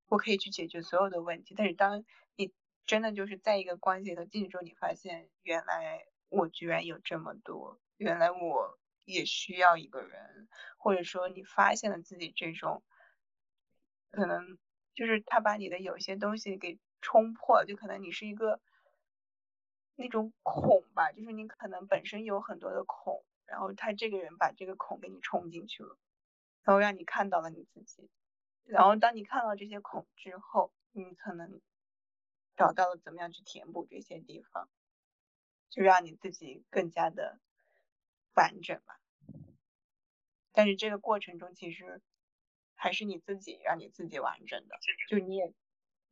[0.07, 1.55] 我可以去解决所有的问题。
[1.55, 2.03] 但是当
[2.35, 2.55] 你
[2.87, 10.49] 真的就是在一个关系里头进去之后，你发现原来我居然有这么多，原来我也需要一个人，
[10.79, 12.83] 或者说你发现了自己这种
[14.11, 14.59] 可能
[14.95, 18.63] 就是他把你的有些东西给冲破，就可能你是一个。
[20.01, 25.99] 那种孔吧，就是你可能本身有很多的孔，然后他这个人把这个孔给你冲进去了，
[26.63, 28.09] 然后让你看到了你自己，
[28.63, 31.61] 然后当你看到这些孔之后，你可能
[32.57, 34.69] 找到了怎么样去填补这些地方，
[35.69, 37.41] 就让你自己更加的
[38.35, 39.01] 完整吧。
[40.53, 42.01] 但是这个过程中，其实
[42.77, 44.79] 还是你自己让你自己完整的，
[45.09, 45.53] 就你也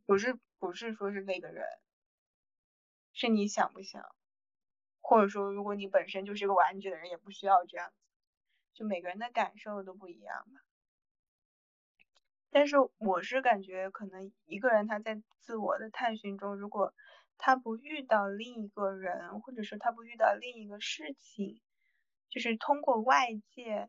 [0.07, 1.64] 不是不是说是那个人。
[3.19, 4.14] 是你想不想，
[5.01, 7.97] 或者说，如果你本身就是个完整的人，也不需要这样子。
[8.75, 10.61] 就每个人的感受都不一样嘛。
[12.51, 16.93] 但是我是感觉，可能一个人他在自我的探寻中，如果
[17.39, 21.62] 他不遇到另一个人，或者说他不遇到另一个事情，
[22.29, 23.89] 就是通过外界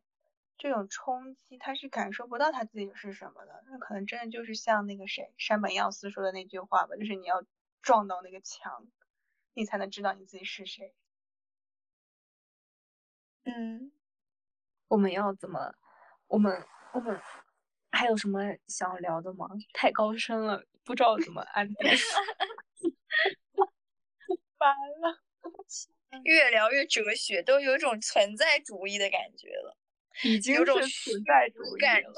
[0.58, 3.62] 这种冲击，他是感受不到他自己是什么的。
[3.68, 7.44] 那可能真的就是像那个谁山本耀司说的那句话吧，就是你要
[7.82, 8.88] 撞到那个墙，
[9.58, 10.94] 你才能知道你自己是谁。
[13.44, 13.92] 嗯，
[14.88, 15.74] 我们要怎么？
[16.28, 17.20] 我们我们
[17.92, 19.48] 还有什么想要聊的吗？
[19.74, 21.76] 太高深了，不知道怎么安定。
[24.60, 25.24] 完了，
[26.24, 29.76] 越聊越哲学，都有一种存在主义的感觉了，
[30.24, 32.10] 已经有种是存在主义感，觉，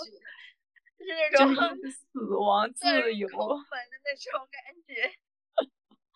[0.97, 3.29] 就是那就种是死亡自由。
[3.29, 5.13] 门的那种感觉。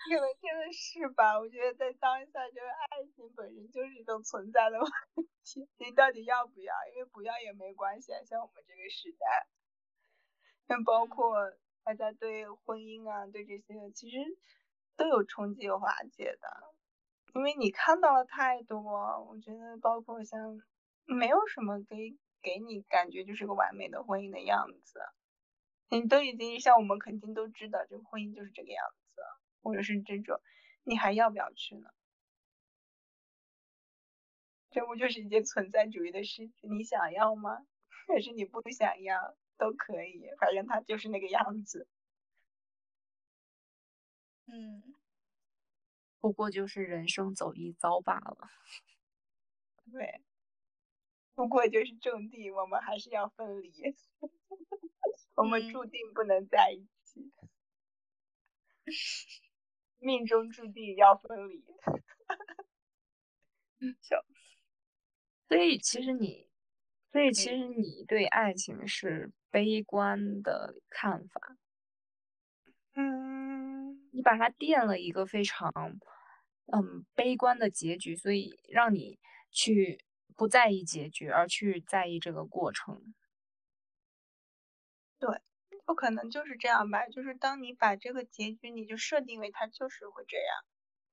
[0.03, 1.39] 可能真的是吧？
[1.39, 4.91] 我觉得在当下，就是爱情本身就是一种存在的问
[5.43, 6.73] 题，你到底要不要？
[6.93, 9.47] 因为不要也没关系啊，像我们这个时代，
[10.67, 11.35] 像包括
[11.83, 14.17] 大家对婚姻啊，对这些其实
[14.95, 16.47] 都有冲击和瓦解的，
[17.33, 18.81] 因为你看到了太多，
[19.29, 20.61] 我觉得包括像
[21.05, 24.99] 没有什么给给你感觉就是个完美的婚姻的样子，
[25.89, 29.02] 你都已经像我们肯定都知道，这个婚姻就是这个样子。
[29.63, 30.39] 或者是这种，
[30.83, 31.89] 你还要不要去呢？
[34.69, 36.77] 这不就是一件存在主义的事情？
[36.77, 37.65] 你想要吗？
[38.07, 41.87] 还是你不想要都可以，反正它就是那个样子。
[44.45, 44.83] 嗯，
[46.19, 48.49] 不过就是人生走一遭罢了。
[49.91, 50.21] 对，
[51.33, 53.71] 不过就是种地，我们还是要分离，
[55.35, 57.31] 我们嗯注定不能在一起，
[60.03, 61.63] 命中注定要分离。
[64.01, 64.33] 笑死
[65.49, 66.47] 所以其实你，
[67.11, 71.57] 所以其实你对爱情是悲观的看法，
[72.95, 75.71] 嗯，你把它垫了一个非常
[76.71, 79.19] 嗯悲观的结局，所以让你
[79.51, 80.03] 去
[80.35, 83.13] 不在意结局，而去在意这个过程。
[85.87, 90.63] 有可能就是这样吧，就是当你把这个结局你就设定为它就是会这样，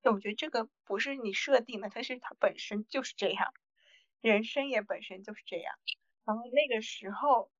[0.03, 3.53] 就我觉得这个不是你设定的，它是它本身就是这样，
[4.21, 5.75] 人生也本身就是这样，
[6.25, 7.51] 然后那个时候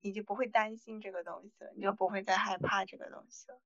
[0.00, 3.60] 你就不会担心这个东西了，你就不会再害怕这个东西了，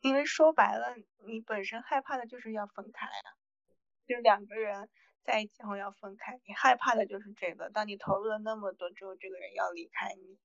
[0.00, 3.28] 因为说白了，你本身害怕的就是要分开啊，
[4.08, 4.90] 就两个人
[5.22, 10.38] 在一起后要分开，你害怕的就是这个，当你投入了那么多之后，这个人要离开你。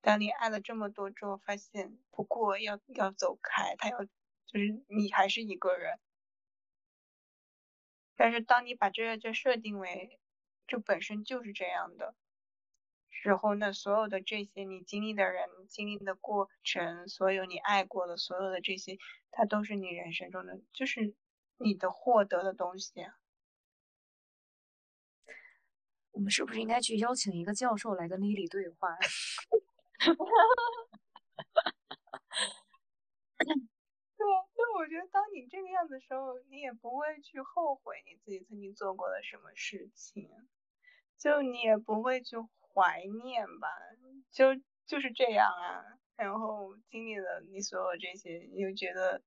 [0.00, 5.98] 当你爱了这么多之后，发现不过要要走开，他要就是你还是一个人。
[8.16, 10.18] 但是当你把这个就设定为
[10.66, 12.14] 这本身就是这样的
[13.10, 18.98] 时候，那所有的这些你经历的人、经历的过程，所有你爱过的所有的这些，
[19.30, 21.14] 它都是你人生中的，就是
[21.58, 23.14] 你的获得的东西啊。
[26.10, 28.96] 我们是不是应该去邀请一个教授来跟 Lily 对话？
[34.16, 40.30] 对啊，就我觉得当你这个样子的时候，你也不会去后悔你自己曾经做过的什么事情，
[41.18, 43.68] 就你也不会去怀念吧，
[44.30, 44.54] 就
[44.86, 45.84] 就是这样啊。
[46.16, 49.22] 然后经历了你所有这些，你就觉得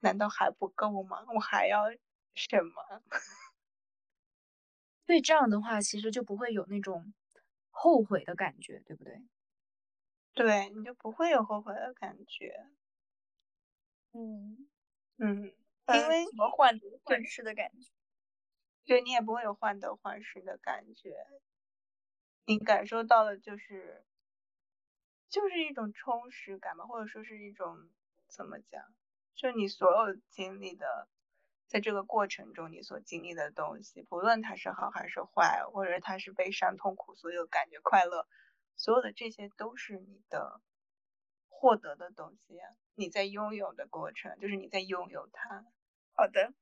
[0.00, 1.24] 难道还不够吗？
[1.34, 1.84] 我还要
[2.34, 3.02] 什么？
[5.06, 7.12] 对，这样的话其实就不会有那种
[7.70, 9.22] 后悔的感觉，对不对？
[10.40, 12.70] 对，你就不会有后悔的感觉。
[14.14, 14.68] 嗯，
[15.18, 15.52] 嗯，
[15.86, 17.90] 因呃为什么患得患失的感觉。
[18.86, 21.14] 对你也不会有患得患失的感觉，
[22.46, 24.04] 你感受到的就是，
[25.28, 27.90] 就是一种充实感吧，或者说是一种
[28.28, 28.82] 怎么讲，
[29.34, 31.08] 就你所有经历的，
[31.68, 38.26] 在这个过程中你所经历的东西，不论它是好还是坏，或者它是悲伤、痛苦，所有感觉、快乐，
[38.80, 40.62] 所有的这些都是你的
[41.50, 42.54] 获得的东西，
[42.94, 45.66] 你在拥有的过程，就是你在拥有它。
[46.14, 46.54] 好的，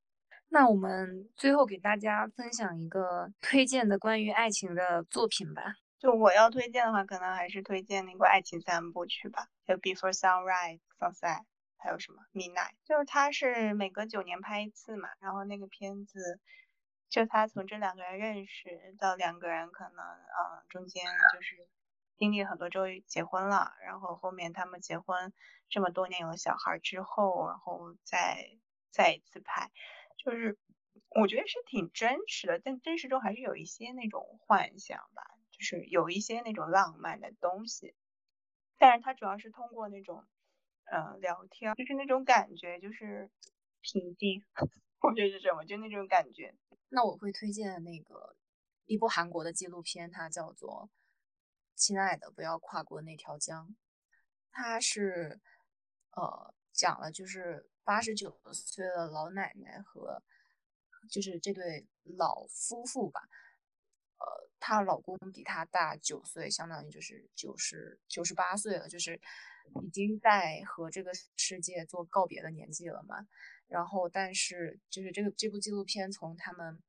[0.48, 5.76] 那我们最后给大家分享一个推荐的关于爱情的作品吧。
[6.00, 11.44] 就我要推荐的话，可能还是推荐那个《爱情三部曲》吧，就《Before Sunrise》、Sunset，
[11.76, 16.40] 还有什么《Midnight》，就是它是每隔九年拍一次嘛，然后那个片子，
[17.08, 21.68] 就他从这两个人认识到两个人可能嗯中间就是
[22.18, 25.32] 经历很多之后结婚了，然后后面他们结婚
[25.68, 28.58] 这么多年有了小孩之后，然后再
[28.90, 29.70] 再一次拍，
[30.24, 30.58] 就是
[31.10, 35.22] 我觉得是挺真实的，但真实中还是有一些那种幻想吧。
[35.50, 37.92] 就是有一些那种浪漫的东西，
[38.78, 40.24] 但是它主要是通过那种，
[40.84, 43.28] 呃，聊天，就是那种感觉，就是
[43.80, 44.44] 平静，
[45.02, 46.54] 我觉得是什么，就那种感觉。
[46.90, 48.36] 那我会推荐那个
[48.86, 50.88] 一部韩国的纪录片，它叫做
[51.78, 53.68] 《亲爱的，不要跨过那条江》，
[54.50, 55.40] 他是
[56.10, 60.22] 呃讲了就是八十九岁的老奶奶和
[61.08, 63.20] 就是这对老夫妇吧，
[64.18, 69.20] 呃，她老公比她大九岁，相当于就是九十九十八岁了，就是
[69.82, 73.26] 已经在和这个世界做告别的年纪了嘛。
[73.68, 76.82] 然后，但是就是这个这部纪录片从他们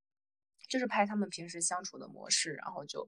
[0.68, 3.08] 就是拍他们平时相处的模式，然后就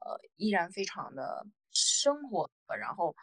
[0.00, 3.14] 呃依然非常的生活，然后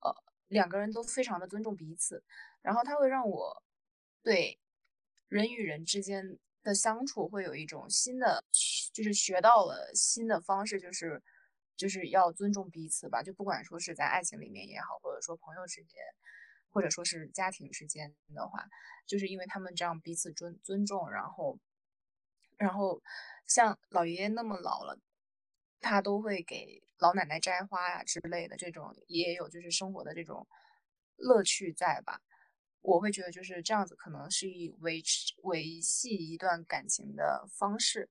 [0.00, 0.14] 呃
[0.48, 2.22] 两个人都非常的尊重彼此，
[2.62, 3.62] 然后他会让我
[4.22, 4.58] 对
[5.28, 8.44] 人与人之间的相处会有一种新的，
[8.92, 11.22] 就是学到了新的方式，就是
[11.76, 16.02] 就是要尊重彼此吧，就不管说是在爱情里面也好，或者说朋友之间。
[16.68, 18.62] 或者说是家庭之间的话，
[19.06, 21.58] 就是因为他们这样彼此尊尊重，然后，
[22.58, 23.00] 然后
[23.46, 24.98] 像老爷爷那么老了，
[25.80, 30.46] 他都会给老奶奶摘花呀之类的，这种也有就是生活的这种
[31.16, 32.20] 乐趣在吧？
[32.80, 38.08] 我会觉得就是这样子，可能是以维持维系一段感情的方式。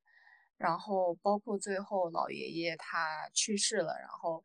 [0.58, 4.44] 然后包括最后老爷爷他去世了，然后。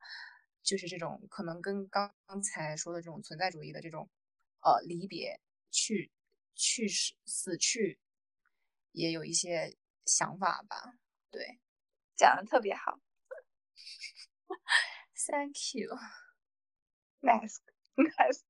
[0.63, 4.07] 就是这种可能跟刚刚才说的这种存在主义的这种，
[4.61, 5.41] 呃，离别、
[5.71, 6.13] 去、
[6.55, 7.99] 去世、死去，
[8.93, 9.75] 也有一些
[10.05, 10.93] 想法吧。
[11.31, 11.59] 对，
[12.15, 13.01] 讲的特别好。
[15.27, 15.97] Thank you.
[17.21, 17.61] Mask,
[17.97, 18.45] mask.。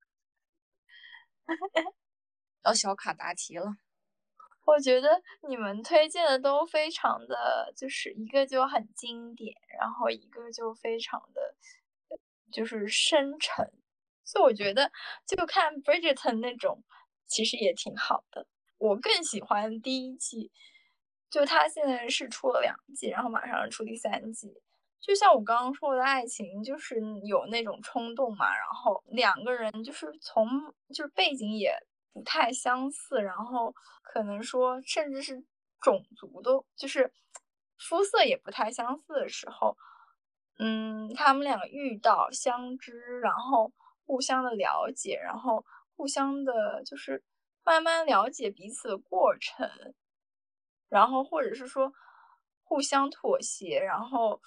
[2.65, 3.77] 要小卡答题了。
[4.66, 11.57] 我觉得你们推荐的都非常的，就是一个就很经典，然后一个就非常的。
[12.52, 13.73] 就是深沉，
[14.24, 14.90] 所以我觉得
[15.24, 16.82] 就看 Bridgerton 那种，
[17.28, 18.48] 其实也挺好的。
[18.77, 20.51] 我更喜欢第一季，
[21.31, 24.61] 就他现在是出了两季，然后马上出第三季。
[25.01, 30.47] 就像我刚刚说的爱情，就是有那种冲动嘛，然后两个人就是从
[30.94, 31.74] 就是背景也
[32.12, 35.43] 不太相似，然后可能说甚至是
[35.81, 37.12] 种族都就是
[37.78, 39.77] 肤色也不太相似的时候。
[40.59, 43.72] 嗯，他们两个遇到相知，然后
[44.05, 45.64] 互相的了解，然后
[45.97, 47.24] 互相的，就是
[47.64, 49.66] 慢慢了解彼此的过程，
[50.90, 51.90] 然后或者是说
[52.62, 54.43] 互相妥协，然后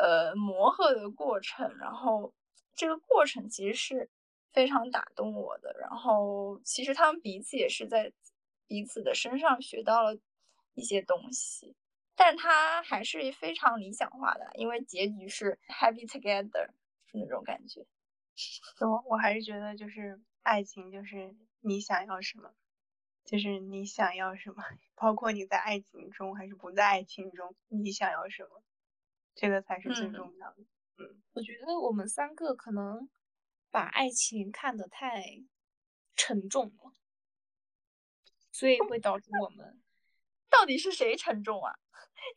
[0.00, 2.32] 呃磨合的过程，然后
[2.74, 4.10] 这个过程其实是
[4.52, 5.76] 非常打动我的。
[5.80, 8.12] 然后其实他们彼此也是在
[8.66, 10.18] 彼此的身上学到了
[10.74, 11.76] 一些东西。
[12.16, 16.66] 但他还是非常理想化的，因为结局是 happy together，
[17.06, 17.86] 是那种感觉。
[18.80, 22.52] 我我还是觉得就是爱情就是你想要什么，
[23.24, 24.62] 就是你想要什么，
[24.96, 28.62] 包括你在爱情中还是不在爱情中，你想要什么，
[29.40, 30.56] 这个才是最重要的。
[30.98, 33.08] 嗯，我觉得我们三个可能
[33.70, 35.42] 把爱情看得太
[36.14, 36.92] 沉重了，
[38.52, 39.80] 所以会导致我们
[40.50, 41.74] 到底是谁沉重啊？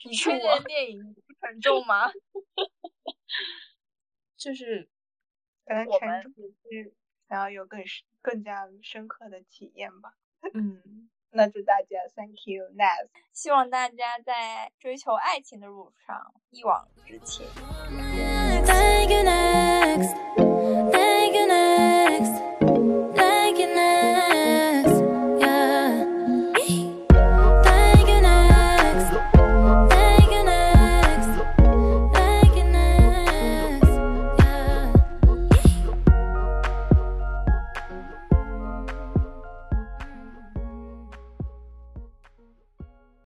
[0.05, 2.09] 你推荐电影不沉重吗？
[4.37, 4.89] 就是
[5.65, 6.95] 可能沉重是
[7.27, 10.15] 想要有更深、更加深刻的体验吧。
[10.53, 13.07] 嗯，那祝大家 Thank you, Nice。
[13.31, 17.45] 希望大家在追求爱情的路上一往直前。